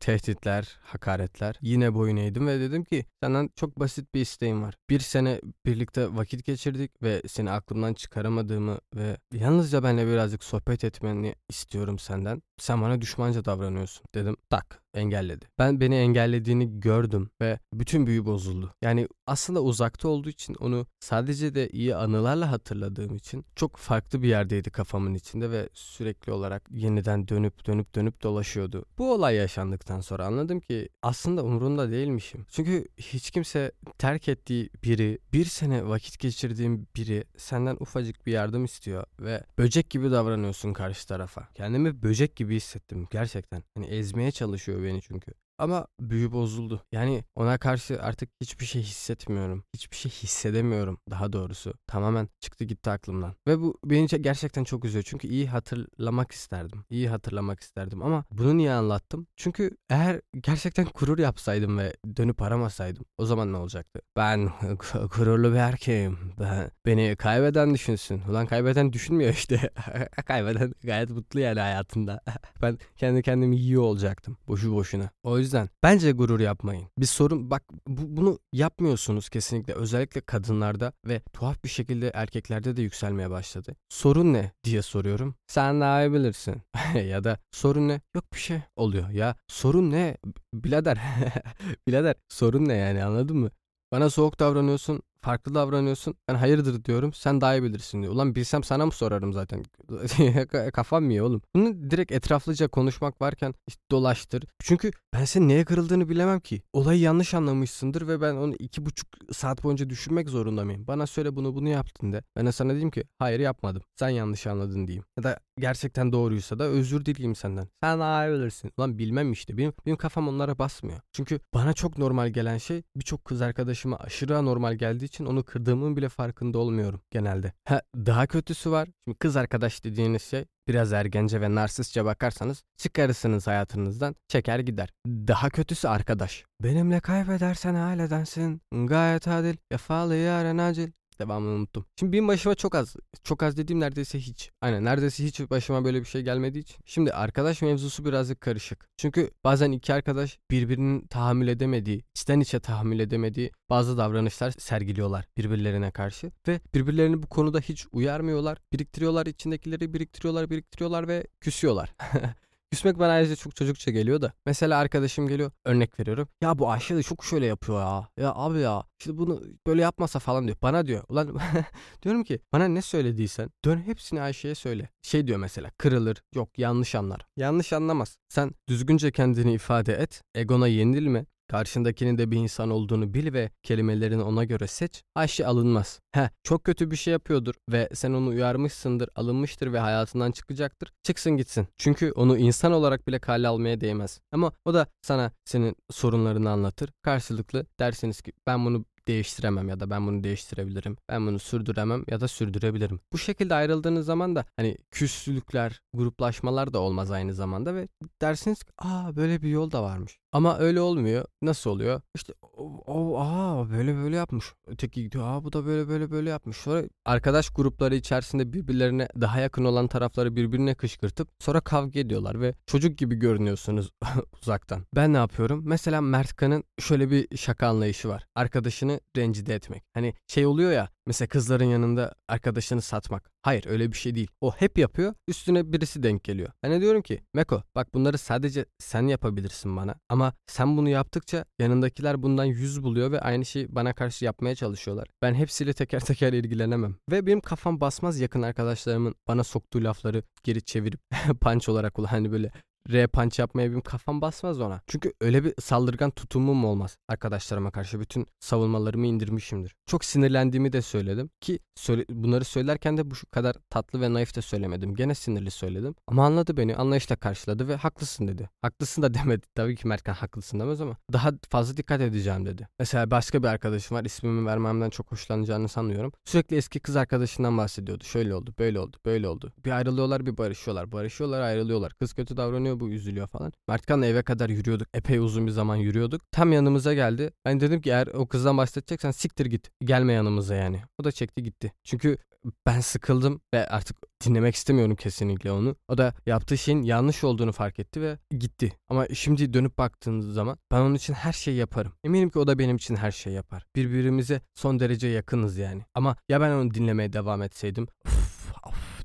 tehditler, 0.00 0.78
hakaretler 0.82 1.56
yine 1.62 1.94
boyun 1.94 2.16
eğdim 2.16 2.46
ve 2.46 2.60
dedim 2.60 2.84
ki 2.84 3.04
senden 3.22 3.50
çok 3.56 3.80
basit 3.80 4.14
bir 4.14 4.20
isteğim 4.20 4.62
var. 4.62 4.74
Bir 4.90 5.00
sene 5.00 5.40
birlikte 5.66 6.16
vakit 6.16 6.44
geçirdik 6.44 7.02
ve 7.02 7.22
seni 7.28 7.50
aklımdan 7.50 7.94
çıkaramadığımı 7.94 8.78
ve 8.94 9.16
yalnızca 9.32 9.82
benimle 9.82 10.06
birazcık 10.06 10.44
sohbet 10.44 10.84
etmeni 10.84 11.34
istiyorum 11.48 11.98
senden. 11.98 12.42
Sen 12.58 12.82
bana 12.82 13.00
düşmanca 13.00 13.44
davranıyorsun 13.44 14.04
dedim. 14.14 14.36
Tak 14.50 14.82
engelledi. 14.94 15.46
Ben 15.58 15.80
beni 15.80 15.94
engellediğini 15.94 16.80
gördüm 16.80 17.30
ve 17.40 17.58
bütün 17.72 18.06
büyü 18.06 18.24
bozuldu. 18.24 18.74
Yani 18.82 19.08
aslında 19.26 19.62
uzakta 19.62 20.08
olduğu 20.08 20.28
için 20.28 20.54
onu 20.54 20.86
sadece 21.00 21.54
de 21.54 21.68
iyi 21.68 21.96
anılarla 21.96 22.50
hatırladığım 22.50 23.16
için 23.16 23.44
çok 23.56 23.76
farklı 23.76 24.22
bir 24.22 24.28
yerdeydi 24.28 24.70
kafamın 24.70 25.14
içinde 25.14 25.50
ve 25.50 25.68
sürekli 25.72 26.32
olarak 26.32 26.62
yeniden 26.70 27.28
dönüp 27.28 27.66
dönüp 27.66 27.94
dönüp 27.94 28.05
dolaşıyordu. 28.22 28.84
Bu 28.98 29.12
olay 29.12 29.34
yaşandıktan 29.36 30.00
sonra 30.00 30.26
anladım 30.26 30.60
ki 30.60 30.88
aslında 31.02 31.44
umurunda 31.44 31.90
değilmişim. 31.90 32.46
Çünkü 32.48 32.88
hiç 32.98 33.30
kimse 33.30 33.72
terk 33.98 34.28
ettiği 34.28 34.70
biri, 34.84 35.18
bir 35.32 35.44
sene 35.44 35.88
vakit 35.88 36.18
geçirdiğim 36.18 36.86
biri 36.96 37.24
senden 37.36 37.76
ufacık 37.80 38.26
bir 38.26 38.32
yardım 38.32 38.64
istiyor 38.64 39.04
ve 39.20 39.44
böcek 39.58 39.90
gibi 39.90 40.10
davranıyorsun 40.10 40.72
karşı 40.72 41.08
tarafa. 41.08 41.48
Kendimi 41.54 42.02
böcek 42.02 42.36
gibi 42.36 42.56
hissettim 42.56 43.06
gerçekten. 43.10 43.62
Hani 43.74 43.86
ezmeye 43.86 44.30
çalışıyor 44.30 44.82
beni 44.82 45.02
çünkü. 45.02 45.32
Ama 45.58 45.86
büyü 46.00 46.32
bozuldu. 46.32 46.82
Yani 46.92 47.24
ona 47.34 47.58
karşı 47.58 48.02
artık 48.02 48.30
hiçbir 48.40 48.66
şey 48.66 48.82
hissetmiyorum. 48.82 49.64
Hiçbir 49.74 49.96
şey 49.96 50.12
hissedemiyorum 50.12 50.98
daha 51.10 51.32
doğrusu. 51.32 51.74
Tamamen 51.86 52.28
çıktı 52.40 52.64
gitti 52.64 52.90
aklımdan. 52.90 53.34
Ve 53.46 53.60
bu 53.60 53.78
beni 53.84 54.06
gerçekten 54.06 54.64
çok 54.64 54.84
üzüyor. 54.84 55.04
Çünkü 55.08 55.28
iyi 55.28 55.48
hatırlamak 55.48 56.32
isterdim. 56.32 56.84
İyi 56.90 57.08
hatırlamak 57.08 57.60
isterdim 57.60 58.02
ama 58.02 58.24
bunu 58.30 58.56
niye 58.56 58.72
anlattım? 58.72 59.26
Çünkü 59.36 59.76
eğer 59.90 60.20
gerçekten 60.40 60.86
gurur 60.94 61.18
yapsaydım 61.18 61.78
ve 61.78 61.96
dönüp 62.16 62.42
aramasaydım 62.42 63.04
o 63.18 63.26
zaman 63.26 63.52
ne 63.52 63.56
olacaktı? 63.56 64.00
Ben 64.16 64.50
gururlu 65.16 65.52
bir 65.52 65.56
erkeğim. 65.58 66.18
Ben, 66.40 66.70
beni 66.86 67.16
kaybeden 67.16 67.74
düşünsün. 67.74 68.22
Ulan 68.28 68.46
kaybeden 68.46 68.92
düşünmüyor 68.92 69.32
işte. 69.32 69.70
kaybeden 70.26 70.74
gayet 70.84 71.10
mutlu 71.10 71.40
yani 71.40 71.60
hayatında. 71.60 72.20
ben 72.62 72.78
kendi 72.96 73.22
kendimi 73.22 73.56
iyi 73.56 73.78
olacaktım. 73.78 74.36
Boşu 74.48 74.74
boşuna. 74.74 75.10
O 75.22 75.38
yüzden 75.38 75.45
bence 75.82 76.12
gurur 76.12 76.40
yapmayın. 76.40 76.88
Bir 76.98 77.06
sorun 77.06 77.50
bak 77.50 77.62
bu, 77.86 78.16
bunu 78.16 78.38
yapmıyorsunuz 78.52 79.28
kesinlikle. 79.28 79.72
Özellikle 79.74 80.20
kadınlarda 80.20 80.92
ve 81.06 81.20
tuhaf 81.32 81.64
bir 81.64 81.68
şekilde 81.68 82.10
erkeklerde 82.14 82.76
de 82.76 82.82
yükselmeye 82.82 83.30
başladı. 83.30 83.76
Sorun 83.88 84.32
ne 84.32 84.52
diye 84.64 84.82
soruyorum. 84.82 85.34
Sen 85.46 85.80
daha 85.80 86.04
iyi 86.04 86.12
bilirsin. 86.12 86.62
ya 87.08 87.24
da 87.24 87.38
sorun 87.50 87.88
ne? 87.88 88.00
Yok 88.14 88.24
bir 88.32 88.38
şey 88.38 88.60
oluyor. 88.76 89.10
Ya 89.10 89.34
sorun 89.48 89.90
ne? 89.90 90.16
Bilader. 90.54 90.98
Bilader 91.88 92.14
sorun 92.28 92.68
ne 92.68 92.74
yani 92.74 93.04
anladın 93.04 93.36
mı? 93.36 93.50
Bana 93.92 94.10
soğuk 94.10 94.38
davranıyorsun 94.40 95.02
farklı 95.26 95.54
davranıyorsun. 95.54 96.14
Ben 96.28 96.34
hayırdır 96.34 96.84
diyorum. 96.84 97.12
Sen 97.12 97.40
daha 97.40 97.54
iyi 97.54 97.62
bilirsin 97.62 98.02
diyor. 98.02 98.12
Ulan 98.12 98.34
bilsem 98.34 98.64
sana 98.64 98.86
mı 98.86 98.92
sorarım 98.92 99.32
zaten? 99.32 99.62
Kafam 100.72 101.04
mı 101.04 101.10
iyi 101.10 101.22
oğlum? 101.22 101.42
Bunu 101.54 101.90
direkt 101.90 102.12
etraflıca 102.12 102.68
konuşmak 102.68 103.20
varken 103.20 103.54
işte 103.66 103.82
dolaştır. 103.90 104.44
Çünkü 104.58 104.90
ben 105.12 105.24
senin 105.24 105.48
neye 105.48 105.64
kırıldığını 105.64 106.08
bilemem 106.08 106.40
ki. 106.40 106.62
Olayı 106.72 107.00
yanlış 107.00 107.34
anlamışsındır 107.34 108.08
ve 108.08 108.20
ben 108.20 108.34
onu 108.34 108.54
iki 108.58 108.86
buçuk 108.86 109.08
saat 109.32 109.64
boyunca 109.64 109.90
düşünmek 109.90 110.28
zorunda 110.28 110.64
mıyım? 110.64 110.86
Bana 110.86 111.06
söyle 111.06 111.36
bunu 111.36 111.54
bunu 111.54 111.68
yaptın 111.68 112.12
de. 112.12 112.22
Ben 112.36 112.46
de 112.46 112.52
sana 112.52 112.70
diyeyim 112.70 112.90
ki 112.90 113.04
hayır 113.18 113.40
yapmadım. 113.40 113.82
Sen 113.96 114.08
yanlış 114.08 114.46
anladın 114.46 114.86
diyeyim. 114.86 115.04
Ya 115.16 115.22
da 115.22 115.38
gerçekten 115.58 116.12
doğruysa 116.12 116.58
da 116.58 116.64
özür 116.64 117.04
dileyim 117.04 117.34
senden. 117.34 117.68
Sen 117.82 118.00
daha 118.00 118.26
iyi 118.26 118.32
bilirsin. 118.32 118.72
Ulan 118.78 118.98
bilmem 118.98 119.32
işte. 119.32 119.56
Benim, 119.56 119.72
benim 119.86 119.96
kafam 119.96 120.28
onlara 120.28 120.58
basmıyor. 120.58 121.00
Çünkü 121.12 121.40
bana 121.54 121.72
çok 121.72 121.98
normal 121.98 122.28
gelen 122.28 122.58
şey 122.58 122.82
birçok 122.96 123.24
kız 123.24 123.42
arkadaşıma 123.42 123.96
aşırı 123.96 124.38
anormal 124.38 124.74
geldiği 124.74 125.04
için 125.04 125.15
onu 125.24 125.44
kırdığımın 125.44 125.96
bile 125.96 126.08
farkında 126.08 126.58
olmuyorum 126.58 127.00
genelde. 127.10 127.52
Ha, 127.68 127.82
daha 127.96 128.26
kötüsü 128.26 128.70
var. 128.70 128.88
Şimdi 129.04 129.18
kız 129.18 129.36
arkadaş 129.36 129.84
dediğiniz 129.84 130.22
şey 130.22 130.44
biraz 130.68 130.92
ergence 130.92 131.40
ve 131.40 131.54
narsistçe 131.54 132.04
bakarsanız 132.04 132.62
çıkarırsınız 132.76 133.46
hayatınızdan 133.46 134.14
çeker 134.28 134.58
gider. 134.58 134.88
Daha 135.06 135.50
kötüsü 135.50 135.88
arkadaş. 135.88 136.44
Benimle 136.62 137.00
kaybedersen 137.00 137.74
haledensin. 137.74 138.60
Gayet 138.72 139.28
adil. 139.28 139.56
Vefalı 139.72 140.16
yaren 140.16 140.58
acil. 140.58 140.90
Devamını 141.20 141.50
unuttum. 141.50 141.86
Şimdi 141.98 142.12
benim 142.12 142.28
başıma 142.28 142.54
çok 142.54 142.74
az, 142.74 142.96
çok 143.24 143.42
az 143.42 143.56
dediğim 143.56 143.80
neredeyse 143.80 144.18
hiç. 144.18 144.50
Aynen 144.60 144.84
neredeyse 144.84 145.24
hiç 145.24 145.40
başıma 145.50 145.84
böyle 145.84 146.00
bir 146.00 146.04
şey 146.04 146.22
gelmediği 146.22 146.62
için. 146.62 146.76
Şimdi 146.86 147.12
arkadaş 147.12 147.62
mevzusu 147.62 148.04
birazcık 148.04 148.40
karışık. 148.40 148.88
Çünkü 148.96 149.30
bazen 149.44 149.72
iki 149.72 149.94
arkadaş 149.94 150.38
birbirinin 150.50 151.06
tahammül 151.06 151.48
edemediği, 151.48 152.04
içten 152.14 152.40
içe 152.40 152.60
tahammül 152.60 153.00
edemediği 153.00 153.50
bazı 153.70 153.98
davranışlar 153.98 154.50
sergiliyorlar 154.50 155.28
birbirlerine 155.36 155.90
karşı. 155.90 156.30
Ve 156.48 156.60
birbirlerini 156.74 157.22
bu 157.22 157.26
konuda 157.26 157.60
hiç 157.60 157.86
uyarmıyorlar. 157.92 158.58
Biriktiriyorlar, 158.72 159.26
içindekileri 159.26 159.94
biriktiriyorlar, 159.94 160.50
biriktiriyorlar 160.50 161.08
ve 161.08 161.26
küsüyorlar. 161.40 161.94
Küsmek 162.70 162.98
bana 162.98 163.12
ayrıca 163.12 163.36
çok 163.36 163.56
çocukça 163.56 163.90
geliyor 163.90 164.22
da. 164.22 164.32
Mesela 164.46 164.78
arkadaşım 164.78 165.28
geliyor 165.28 165.50
örnek 165.64 166.00
veriyorum. 166.00 166.28
Ya 166.40 166.58
bu 166.58 166.70
Ayşe 166.70 166.96
de 166.96 167.02
çok 167.02 167.24
şöyle 167.24 167.46
yapıyor 167.46 167.80
ya. 167.80 168.08
Ya 168.24 168.32
abi 168.34 168.58
ya 168.60 168.84
işte 169.00 169.18
bunu 169.18 169.42
böyle 169.66 169.82
yapmasa 169.82 170.18
falan 170.18 170.46
diyor. 170.46 170.56
Bana 170.62 170.86
diyor. 170.86 171.04
Ulan 171.08 171.38
diyorum 172.02 172.24
ki 172.24 172.40
bana 172.52 172.64
ne 172.68 172.82
söylediysen 172.82 173.50
dön 173.64 173.78
hepsini 173.86 174.20
Ayşe'ye 174.20 174.54
söyle. 174.54 174.88
Şey 175.02 175.26
diyor 175.26 175.38
mesela 175.38 175.70
kırılır. 175.78 176.22
Yok 176.34 176.58
yanlış 176.58 176.94
anlar. 176.94 177.26
Yanlış 177.36 177.72
anlamaz. 177.72 178.18
Sen 178.28 178.52
düzgünce 178.68 179.12
kendini 179.12 179.52
ifade 179.52 179.92
et. 179.92 180.22
Egona 180.34 180.68
yenilme. 180.68 181.26
Karşındakinin 181.48 182.18
de 182.18 182.30
bir 182.30 182.36
insan 182.36 182.70
olduğunu 182.70 183.14
bil 183.14 183.32
ve 183.32 183.50
kelimelerini 183.62 184.22
ona 184.22 184.44
göre 184.44 184.66
seç. 184.66 185.02
Ayşe 185.14 185.46
alınmaz. 185.46 186.00
He, 186.12 186.30
çok 186.42 186.64
kötü 186.64 186.90
bir 186.90 186.96
şey 186.96 187.12
yapıyordur 187.12 187.54
ve 187.72 187.88
sen 187.94 188.12
onu 188.12 188.28
uyarmışsındır, 188.28 189.08
alınmıştır 189.14 189.72
ve 189.72 189.78
hayatından 189.78 190.32
çıkacaktır. 190.32 190.92
Çıksın 191.02 191.36
gitsin. 191.36 191.68
Çünkü 191.78 192.12
onu 192.12 192.38
insan 192.38 192.72
olarak 192.72 193.08
bile 193.08 193.18
kale 193.18 193.48
almaya 193.48 193.80
değmez. 193.80 194.20
Ama 194.32 194.52
o 194.64 194.74
da 194.74 194.86
sana 195.02 195.32
senin 195.44 195.76
sorunlarını 195.90 196.50
anlatır. 196.50 196.90
Karşılıklı 197.02 197.66
dersiniz 197.80 198.20
ki 198.20 198.32
ben 198.46 198.64
bunu 198.66 198.84
değiştiremem 199.08 199.68
ya 199.68 199.80
da 199.80 199.90
ben 199.90 200.06
bunu 200.06 200.24
değiştirebilirim. 200.24 200.96
Ben 201.08 201.26
bunu 201.26 201.38
sürdüremem 201.38 202.04
ya 202.08 202.20
da 202.20 202.28
sürdürebilirim. 202.28 203.00
Bu 203.12 203.18
şekilde 203.18 203.54
ayrıldığınız 203.54 204.06
zaman 204.06 204.36
da 204.36 204.44
hani 204.56 204.76
küslülükler, 204.90 205.80
gruplaşmalar 205.94 206.72
da 206.72 206.78
olmaz 206.78 207.10
aynı 207.10 207.34
zamanda 207.34 207.74
ve 207.74 207.88
dersiniz 208.22 208.64
ki 208.64 208.72
aa 208.78 209.16
böyle 209.16 209.42
bir 209.42 209.48
yol 209.48 209.70
da 209.70 209.82
varmış. 209.82 210.18
Ama 210.36 210.58
öyle 210.58 210.80
olmuyor. 210.80 211.24
Nasıl 211.42 211.70
oluyor? 211.70 212.00
İşte 212.14 212.32
o, 212.42 212.82
o 212.86 213.18
aa 213.20 213.70
böyle 213.70 213.96
böyle 213.96 214.16
yapmış. 214.16 214.52
Öteki 214.66 215.02
gidiyor 215.02 215.24
aa 215.26 215.44
bu 215.44 215.52
da 215.52 215.66
böyle 215.66 215.88
böyle 215.88 216.10
böyle 216.10 216.30
yapmış. 216.30 216.56
Sonra 216.56 216.82
arkadaş 217.04 217.50
grupları 217.50 217.94
içerisinde 217.94 218.52
birbirlerine 218.52 219.08
daha 219.20 219.40
yakın 219.40 219.64
olan 219.64 219.86
tarafları 219.88 220.36
birbirine 220.36 220.74
kışkırtıp 220.74 221.28
sonra 221.38 221.60
kavga 221.60 222.00
ediyorlar 222.00 222.40
ve 222.40 222.54
çocuk 222.66 222.98
gibi 222.98 223.14
görünüyorsunuz 223.14 223.90
uzaktan. 224.42 224.84
Ben 224.94 225.12
ne 225.12 225.16
yapıyorum? 225.16 225.62
Mesela 225.64 226.00
Mertkan'ın 226.00 226.64
şöyle 226.78 227.10
bir 227.10 227.36
şaka 227.36 227.68
anlayışı 227.68 228.08
var. 228.08 228.26
Arkadaşını 228.34 229.00
rencide 229.16 229.54
etmek. 229.54 229.84
Hani 229.94 230.14
şey 230.26 230.46
oluyor 230.46 230.72
ya 230.72 230.88
Mesela 231.06 231.28
kızların 231.28 231.64
yanında 231.64 232.14
arkadaşını 232.28 232.82
satmak. 232.82 233.30
Hayır 233.42 233.66
öyle 233.66 233.92
bir 233.92 233.96
şey 233.96 234.14
değil. 234.14 234.28
O 234.40 234.52
hep 234.52 234.78
yapıyor. 234.78 235.14
Üstüne 235.28 235.72
birisi 235.72 236.02
denk 236.02 236.24
geliyor. 236.24 236.48
De 236.64 236.80
diyorum 236.80 237.02
ki 237.02 237.22
Meko 237.34 237.62
bak 237.74 237.94
bunları 237.94 238.18
sadece 238.18 238.64
sen 238.78 239.06
yapabilirsin 239.06 239.76
bana. 239.76 239.94
Ama 240.08 240.32
sen 240.46 240.76
bunu 240.76 240.88
yaptıkça 240.88 241.44
yanındakiler 241.58 242.22
bundan 242.22 242.44
yüz 242.44 242.82
buluyor 242.82 243.12
ve 243.12 243.20
aynı 243.20 243.44
şeyi 243.44 243.74
bana 243.74 243.92
karşı 243.92 244.24
yapmaya 244.24 244.54
çalışıyorlar. 244.54 245.08
Ben 245.22 245.34
hepsiyle 245.34 245.72
teker 245.72 246.00
teker 246.00 246.32
ilgilenemem. 246.32 246.96
Ve 247.10 247.26
benim 247.26 247.40
kafam 247.40 247.80
basmaz 247.80 248.20
yakın 248.20 248.42
arkadaşlarımın 248.42 249.14
bana 249.28 249.44
soktuğu 249.44 249.84
lafları 249.84 250.22
geri 250.44 250.62
çevirip 250.62 251.00
punch 251.40 251.68
olarak 251.68 251.98
hani 252.06 252.32
böyle 252.32 252.50
R 252.92 253.06
punch 253.06 253.38
yapmaya 253.38 253.70
benim 253.70 253.80
kafam 253.80 254.20
basmaz 254.20 254.60
ona. 254.60 254.80
Çünkü 254.86 255.12
öyle 255.20 255.44
bir 255.44 255.54
saldırgan 255.60 256.10
tutumum 256.10 256.64
olmaz 256.64 256.96
arkadaşlarıma 257.08 257.70
karşı. 257.70 258.00
Bütün 258.00 258.26
savunmalarımı 258.40 259.06
indirmişimdir. 259.06 259.74
Çok 259.86 260.04
sinirlendiğimi 260.04 260.72
de 260.72 260.82
söyledim 260.82 261.30
ki 261.40 261.58
söyle, 261.74 262.04
bunları 262.10 262.44
söylerken 262.44 262.96
de 262.96 263.10
bu 263.10 263.14
kadar 263.30 263.56
tatlı 263.70 264.00
ve 264.00 264.12
naif 264.12 264.36
de 264.36 264.42
söylemedim. 264.42 264.94
Gene 264.94 265.14
sinirli 265.14 265.50
söyledim. 265.50 265.94
Ama 266.06 266.26
anladı 266.26 266.56
beni. 266.56 266.76
Anlayışla 266.76 267.16
karşıladı 267.16 267.68
ve 267.68 267.76
haklısın 267.76 268.28
dedi. 268.28 268.50
Haklısın 268.62 269.02
da 269.02 269.14
demedi. 269.14 269.46
Tabii 269.54 269.76
ki 269.76 269.88
Mertkan 269.88 270.14
haklısın 270.14 270.60
demez 270.60 270.80
ama 270.80 270.96
daha 271.12 271.30
fazla 271.50 271.76
dikkat 271.76 272.00
edeceğim 272.00 272.46
dedi. 272.46 272.68
Mesela 272.78 273.10
başka 273.10 273.42
bir 273.42 273.48
arkadaşım 273.48 273.96
var. 273.96 274.04
İsmimi 274.04 274.46
vermemden 274.46 274.90
çok 274.90 275.12
hoşlanacağını 275.12 275.68
sanıyorum. 275.68 276.12
Sürekli 276.24 276.56
eski 276.56 276.80
kız 276.80 276.96
arkadaşından 276.96 277.58
bahsediyordu. 277.58 278.04
Şöyle 278.04 278.34
oldu, 278.34 278.54
böyle 278.58 278.80
oldu, 278.80 278.96
böyle 279.06 279.28
oldu. 279.28 279.52
Bir 279.64 279.70
ayrılıyorlar, 279.70 280.26
bir 280.26 280.36
barışıyorlar. 280.36 280.92
Barışıyorlar, 280.92 281.40
ayrılıyorlar. 281.40 281.92
Kız 281.94 282.12
kötü 282.12 282.36
davranıyor 282.36 282.75
bu 282.80 282.88
üzülüyor 282.88 283.26
falan. 283.26 283.52
Mertkan'la 283.68 284.06
eve 284.06 284.22
kadar 284.22 284.50
yürüyorduk. 284.50 284.88
Epey 284.94 285.18
uzun 285.18 285.46
bir 285.46 285.52
zaman 285.52 285.76
yürüyorduk. 285.76 286.22
Tam 286.32 286.52
yanımıza 286.52 286.94
geldi. 286.94 287.32
Ben 287.44 287.60
dedim 287.60 287.80
ki 287.80 287.90
eğer 287.90 288.06
o 288.06 288.26
kızdan 288.26 288.56
bahsedeceksen 288.56 289.10
siktir 289.10 289.46
git. 289.46 289.70
Gelme 289.80 290.12
yanımıza 290.12 290.54
yani. 290.54 290.82
O 290.98 291.04
da 291.04 291.12
çekti 291.12 291.42
gitti. 291.42 291.72
Çünkü 291.84 292.18
ben 292.66 292.80
sıkıldım 292.80 293.40
ve 293.54 293.68
artık 293.68 293.96
dinlemek 294.24 294.54
istemiyorum 294.54 294.96
kesinlikle 294.96 295.52
onu. 295.52 295.76
O 295.88 295.98
da 295.98 296.14
yaptığı 296.26 296.58
şeyin 296.58 296.82
yanlış 296.82 297.24
olduğunu 297.24 297.52
fark 297.52 297.78
etti 297.78 298.02
ve 298.02 298.18
gitti. 298.30 298.72
Ama 298.88 299.06
şimdi 299.14 299.52
dönüp 299.52 299.78
baktığınız 299.78 300.34
zaman 300.34 300.58
ben 300.70 300.80
onun 300.80 300.94
için 300.94 301.14
her 301.14 301.32
şeyi 301.32 301.56
yaparım. 301.56 301.92
Eminim 302.04 302.30
ki 302.30 302.38
o 302.38 302.46
da 302.46 302.58
benim 302.58 302.76
için 302.76 302.96
her 302.96 303.10
şeyi 303.10 303.36
yapar. 303.36 303.66
Birbirimize 303.76 304.40
son 304.54 304.80
derece 304.80 305.08
yakınız 305.08 305.56
yani. 305.56 305.82
Ama 305.94 306.16
ya 306.28 306.40
ben 306.40 306.50
onu 306.50 306.74
dinlemeye 306.74 307.12
devam 307.12 307.42
etseydim 307.42 307.86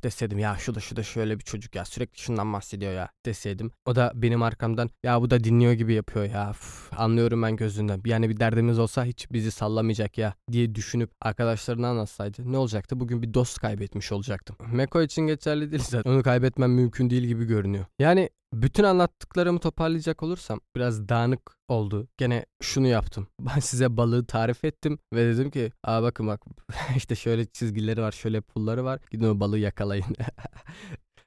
deseydim 0.03 0.39
ya 0.39 0.55
şu 0.59 0.75
da 0.75 0.79
şu 0.79 0.95
da 0.95 1.03
şöyle 1.03 1.39
bir 1.39 1.43
çocuk 1.43 1.75
ya 1.75 1.85
sürekli 1.85 2.19
şundan 2.19 2.53
bahsediyor 2.53 2.93
ya 2.93 3.09
deseydim. 3.25 3.71
O 3.85 3.95
da 3.95 4.11
benim 4.15 4.43
arkamdan 4.43 4.89
ya 5.03 5.21
bu 5.21 5.29
da 5.29 5.43
dinliyor 5.43 5.73
gibi 5.73 5.93
yapıyor 5.93 6.25
ya 6.25 6.49
Uf, 6.49 6.93
anlıyorum 6.99 7.41
ben 7.43 7.55
gözünden. 7.55 8.01
Yani 8.05 8.29
bir 8.29 8.39
derdimiz 8.39 8.79
olsa 8.79 9.05
hiç 9.05 9.31
bizi 9.31 9.51
sallamayacak 9.51 10.17
ya 10.17 10.33
diye 10.51 10.75
düşünüp 10.75 11.11
arkadaşlarına 11.21 11.87
anlatsaydı 11.87 12.51
ne 12.51 12.57
olacaktı? 12.57 12.99
Bugün 12.99 13.21
bir 13.21 13.33
dost 13.33 13.59
kaybetmiş 13.59 14.11
olacaktım. 14.11 14.55
Meko 14.71 15.01
için 15.01 15.21
geçerli 15.21 15.71
değil 15.71 15.83
zaten. 15.87 16.11
Onu 16.11 16.23
kaybetmem 16.23 16.71
mümkün 16.71 17.09
değil 17.09 17.23
gibi 17.23 17.45
görünüyor. 17.45 17.85
Yani 17.99 18.29
bütün 18.53 18.83
anlattıklarımı 18.83 19.59
toparlayacak 19.59 20.23
olursam 20.23 20.59
biraz 20.75 21.09
dağınık 21.09 21.57
oldu. 21.67 22.07
Gene 22.17 22.45
şunu 22.61 22.87
yaptım. 22.87 23.27
Ben 23.39 23.59
size 23.59 23.97
balığı 23.97 24.25
tarif 24.27 24.63
ettim 24.65 24.99
ve 25.13 25.25
dedim 25.25 25.51
ki 25.51 25.71
aa 25.83 26.03
bakın 26.03 26.27
bak 26.27 26.41
işte 26.95 27.15
şöyle 27.15 27.45
çizgileri 27.45 28.01
var 28.01 28.11
şöyle 28.11 28.41
pulları 28.41 28.83
var. 28.83 28.99
Gidin 29.11 29.25
o 29.25 29.39
balığı 29.39 29.59
yakalayın. 29.59 30.05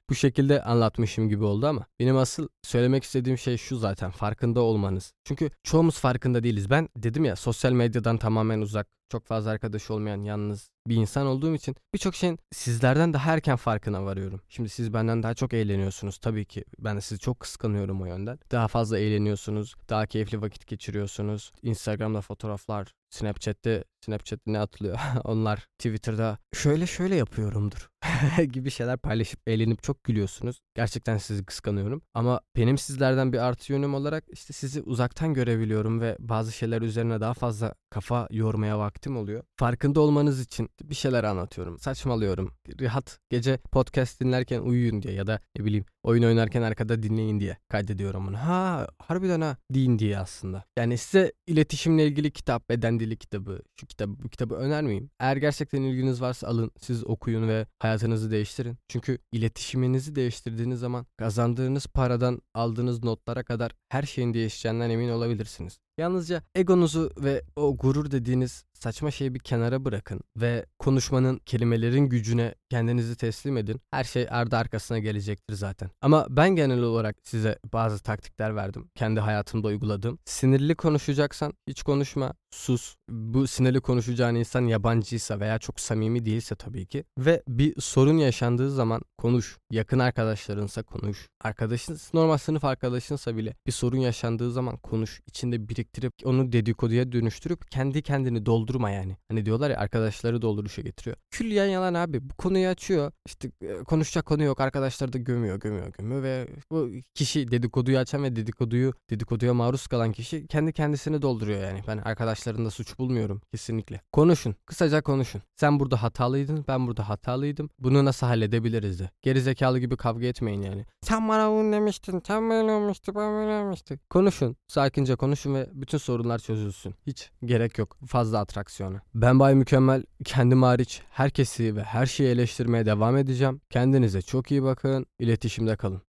bu 0.09 0.15
şekilde 0.15 0.63
anlatmışım 0.63 1.29
gibi 1.29 1.43
oldu 1.43 1.67
ama 1.67 1.85
benim 1.99 2.17
asıl 2.17 2.47
söylemek 2.63 3.03
istediğim 3.03 3.37
şey 3.37 3.57
şu 3.57 3.77
zaten 3.77 4.11
farkında 4.11 4.61
olmanız. 4.61 5.13
Çünkü 5.23 5.49
çoğumuz 5.63 5.99
farkında 5.99 6.43
değiliz. 6.43 6.69
Ben 6.69 6.89
dedim 6.97 7.25
ya 7.25 7.35
sosyal 7.35 7.71
medyadan 7.71 8.17
tamamen 8.17 8.61
uzak, 8.61 8.87
çok 9.11 9.25
fazla 9.25 9.51
arkadaş 9.51 9.91
olmayan, 9.91 10.23
yalnız 10.23 10.69
bir 10.87 10.95
insan 10.95 11.27
olduğum 11.27 11.55
için 11.55 11.75
birçok 11.93 12.15
şeyin 12.15 12.39
sizlerden 12.51 13.13
daha 13.13 13.33
erken 13.33 13.55
farkına 13.55 14.05
varıyorum. 14.05 14.41
Şimdi 14.49 14.69
siz 14.69 14.93
benden 14.93 15.23
daha 15.23 15.33
çok 15.33 15.53
eğleniyorsunuz. 15.53 16.17
Tabii 16.17 16.45
ki 16.45 16.63
ben 16.79 16.97
de 16.97 17.01
sizi 17.01 17.19
çok 17.19 17.39
kıskanıyorum 17.39 18.01
o 18.01 18.05
yönden. 18.05 18.39
Daha 18.51 18.67
fazla 18.67 18.99
eğleniyorsunuz, 18.99 19.75
daha 19.89 20.05
keyifli 20.05 20.41
vakit 20.41 20.67
geçiriyorsunuz. 20.67 21.51
Instagram'da 21.61 22.21
fotoğraflar, 22.21 22.93
Snapchat'te 23.15 23.83
Snapchat'te 24.05 24.53
ne 24.53 24.59
atılıyor? 24.59 24.99
Onlar 25.23 25.67
Twitter'da 25.77 26.37
şöyle 26.53 26.87
şöyle 26.87 27.15
yapıyorumdur 27.15 27.89
gibi 28.51 28.71
şeyler 28.71 28.97
paylaşıp 28.97 29.39
eğlenip 29.47 29.83
çok 29.83 30.03
gülüyorsunuz. 30.03 30.61
Gerçekten 30.75 31.17
sizi 31.17 31.45
kıskanıyorum. 31.45 32.01
Ama 32.13 32.41
benim 32.55 32.77
sizlerden 32.77 33.33
bir 33.33 33.37
artı 33.37 33.73
yönüm 33.73 33.93
olarak 33.93 34.23
işte 34.29 34.53
sizi 34.53 34.81
uzaktan 34.81 35.33
görebiliyorum 35.33 36.01
ve 36.01 36.15
bazı 36.19 36.51
şeyler 36.51 36.81
üzerine 36.81 37.21
daha 37.21 37.33
fazla 37.33 37.73
kafa 37.89 38.27
yormaya 38.31 38.79
vaktim 38.79 39.17
oluyor. 39.17 39.43
Farkında 39.57 39.99
olmanız 39.99 40.41
için 40.41 40.69
bir 40.83 40.95
şeyler 40.95 41.23
anlatıyorum. 41.23 41.79
Saçmalıyorum. 41.79 42.51
Rahat 42.81 43.19
gece 43.29 43.57
podcast 43.57 44.21
dinlerken 44.21 44.61
uyuyun 44.61 45.01
diye 45.01 45.13
ya 45.13 45.27
da 45.27 45.39
ne 45.57 45.65
bileyim 45.65 45.85
oyun 46.05 46.23
oynarken 46.23 46.61
arkada 46.61 47.03
dinleyin 47.03 47.39
diye 47.39 47.57
kaydediyorum 47.69 48.27
bunu. 48.27 48.37
Ha 48.37 48.87
harbiden 48.99 49.41
ha 49.41 49.57
deyin 49.71 49.99
diye 49.99 50.19
aslında. 50.19 50.63
Yani 50.77 50.97
size 50.97 51.31
iletişimle 51.47 52.07
ilgili 52.07 52.31
kitap, 52.31 52.69
beden 52.69 52.99
dili 52.99 53.17
kitabı, 53.17 53.61
şu 53.79 53.87
kitabı, 53.87 54.23
bu 54.23 54.29
kitabı 54.29 54.55
önermeyeyim. 54.55 55.09
Eğer 55.19 55.37
gerçekten 55.37 55.81
ilginiz 55.81 56.21
varsa 56.21 56.47
alın, 56.47 56.71
siz 56.79 57.07
okuyun 57.07 57.47
ve 57.47 57.65
hayatınızı 57.79 58.31
değiştirin. 58.31 58.77
Çünkü 58.87 59.17
iletişiminizi 59.31 60.15
değiştirdiğiniz 60.15 60.79
zaman 60.79 61.05
kazandığınız 61.17 61.87
paradan 61.87 62.41
aldığınız 62.53 63.03
notlara 63.03 63.43
kadar 63.43 63.71
her 63.89 64.03
şeyin 64.03 64.33
değişeceğinden 64.33 64.89
emin 64.89 65.09
olabilirsiniz. 65.09 65.79
Yalnızca 65.97 66.41
egonuzu 66.55 67.11
ve 67.17 67.41
o 67.55 67.77
gurur 67.77 68.11
dediğiniz 68.11 68.63
saçma 68.79 69.11
şeyi 69.11 69.33
bir 69.33 69.39
kenara 69.39 69.85
bırakın 69.85 70.21
ve 70.37 70.65
konuşmanın, 70.79 71.37
kelimelerin 71.45 72.05
gücüne 72.09 72.55
kendinizi 72.69 73.15
teslim 73.15 73.57
edin. 73.57 73.81
Her 73.91 74.03
şey 74.03 74.27
ardı 74.29 74.57
arkasına 74.57 74.99
gelecektir 74.99 75.53
zaten. 75.53 75.89
Ama 76.01 76.25
ben 76.29 76.49
genel 76.49 76.81
olarak 76.81 77.15
size 77.23 77.59
bazı 77.73 78.03
taktikler 78.03 78.55
verdim. 78.55 78.89
Kendi 78.95 79.19
hayatımda 79.19 79.67
uyguladım. 79.67 80.19
Sinirli 80.25 80.75
konuşacaksan 80.75 81.53
hiç 81.67 81.83
konuşma, 81.83 82.33
sus. 82.51 82.95
Bu 83.09 83.47
sinirli 83.47 83.81
konuşacağın 83.81 84.35
insan 84.35 84.61
yabancıysa 84.61 85.39
veya 85.39 85.59
çok 85.59 85.79
samimi 85.79 86.25
değilse 86.25 86.55
tabii 86.55 86.85
ki. 86.85 87.03
Ve 87.17 87.43
bir 87.47 87.81
sorun 87.81 88.17
yaşandığı 88.17 88.71
zaman 88.71 89.01
konuş. 89.17 89.57
Yakın 89.71 89.99
arkadaşlarınsa 89.99 90.83
konuş. 90.83 91.27
Arkadaşın, 91.41 91.97
normal 92.13 92.37
sınıf 92.37 92.65
arkadaşınsa 92.65 93.37
bile 93.37 93.55
bir 93.67 93.71
sorun 93.71 93.97
yaşandığı 93.97 94.51
zaman 94.51 94.77
konuş. 94.77 95.21
İçinde 95.27 95.69
biriktirip 95.69 96.13
onu 96.23 96.51
dedikoduya 96.51 97.11
dönüştürüp 97.11 97.71
kendi 97.71 98.01
kendini 98.01 98.45
doldurma 98.65 98.89
yani. 98.89 99.17
Hani 99.27 99.45
diyorlar 99.45 99.69
ya 99.69 99.77
arkadaşları 99.77 100.41
dolduruşa 100.41 100.81
getiriyor. 100.81 101.17
Külliyen 101.31 101.65
yalan 101.65 101.93
abi. 101.93 102.29
Bu 102.29 102.33
konuyu 102.33 102.67
açıyor. 102.67 103.11
İşte 103.25 103.51
e, 103.61 103.83
konuşacak 103.83 104.25
konu 104.25 104.43
yok. 104.43 104.61
Arkadaşları 104.61 105.13
da 105.13 105.17
gömüyor, 105.17 105.59
gömüyor, 105.59 105.93
gömüyor 105.97 106.23
ve 106.23 106.47
bu 106.71 106.89
kişi 107.13 107.51
dedikoduyu 107.51 107.97
açan 107.97 108.23
ve 108.23 108.35
dedikoduyu 108.35 108.93
dedikoduya 109.09 109.53
maruz 109.53 109.87
kalan 109.87 110.11
kişi 110.11 110.47
kendi 110.47 110.73
kendisini 110.73 111.21
dolduruyor 111.21 111.61
yani. 111.61 111.81
Ben 111.87 111.97
arkadaşlarında 111.97 112.69
suç 112.69 112.99
bulmuyorum 112.99 113.41
kesinlikle. 113.51 114.01
Konuşun. 114.11 114.55
Kısaca 114.65 115.01
konuşun. 115.01 115.41
Sen 115.55 115.79
burada 115.79 116.03
hatalıydın, 116.03 116.65
ben 116.67 116.87
burada 116.87 117.09
hatalıydım. 117.09 117.69
Bunu 117.79 118.05
nasıl 118.05 118.27
halledebiliriz 118.27 118.99
de. 118.99 119.09
Geri 119.21 119.41
zekalı 119.41 119.79
gibi 119.79 119.97
kavga 119.97 120.25
etmeyin 120.25 120.61
yani. 120.61 120.85
Sen 121.01 121.29
bana 121.29 121.51
bunu 121.51 121.71
demiştin, 121.71 122.21
sen 122.27 122.49
böyle 122.49 122.71
olmuştu, 122.71 123.15
ben 123.15 123.33
böyle 123.33 123.63
olmuştu. 123.63 123.95
Konuşun. 124.09 124.55
Sakince 124.67 125.15
konuşun 125.15 125.55
ve 125.55 125.69
bütün 125.73 125.97
sorunlar 125.97 126.39
çözülsün. 126.39 126.95
Hiç 127.07 127.31
gerek 127.45 127.77
yok 127.77 127.97
fazla 128.07 128.39
atraksiyona. 128.55 129.01
Ben 129.15 129.39
Bay 129.39 129.55
Mükemmel 129.55 130.03
kendim 130.25 130.63
hariç 130.63 131.01
herkesi 131.09 131.75
ve 131.75 131.83
her 131.83 132.05
şeyi 132.05 132.29
eleştirmeye 132.29 132.85
devam 132.85 133.17
edeceğim. 133.17 133.61
Kendinize 133.69 134.21
çok 134.21 134.51
iyi 134.51 134.63
bakın. 134.63 135.05
İletişimde 135.19 135.75
kalın. 135.75 136.01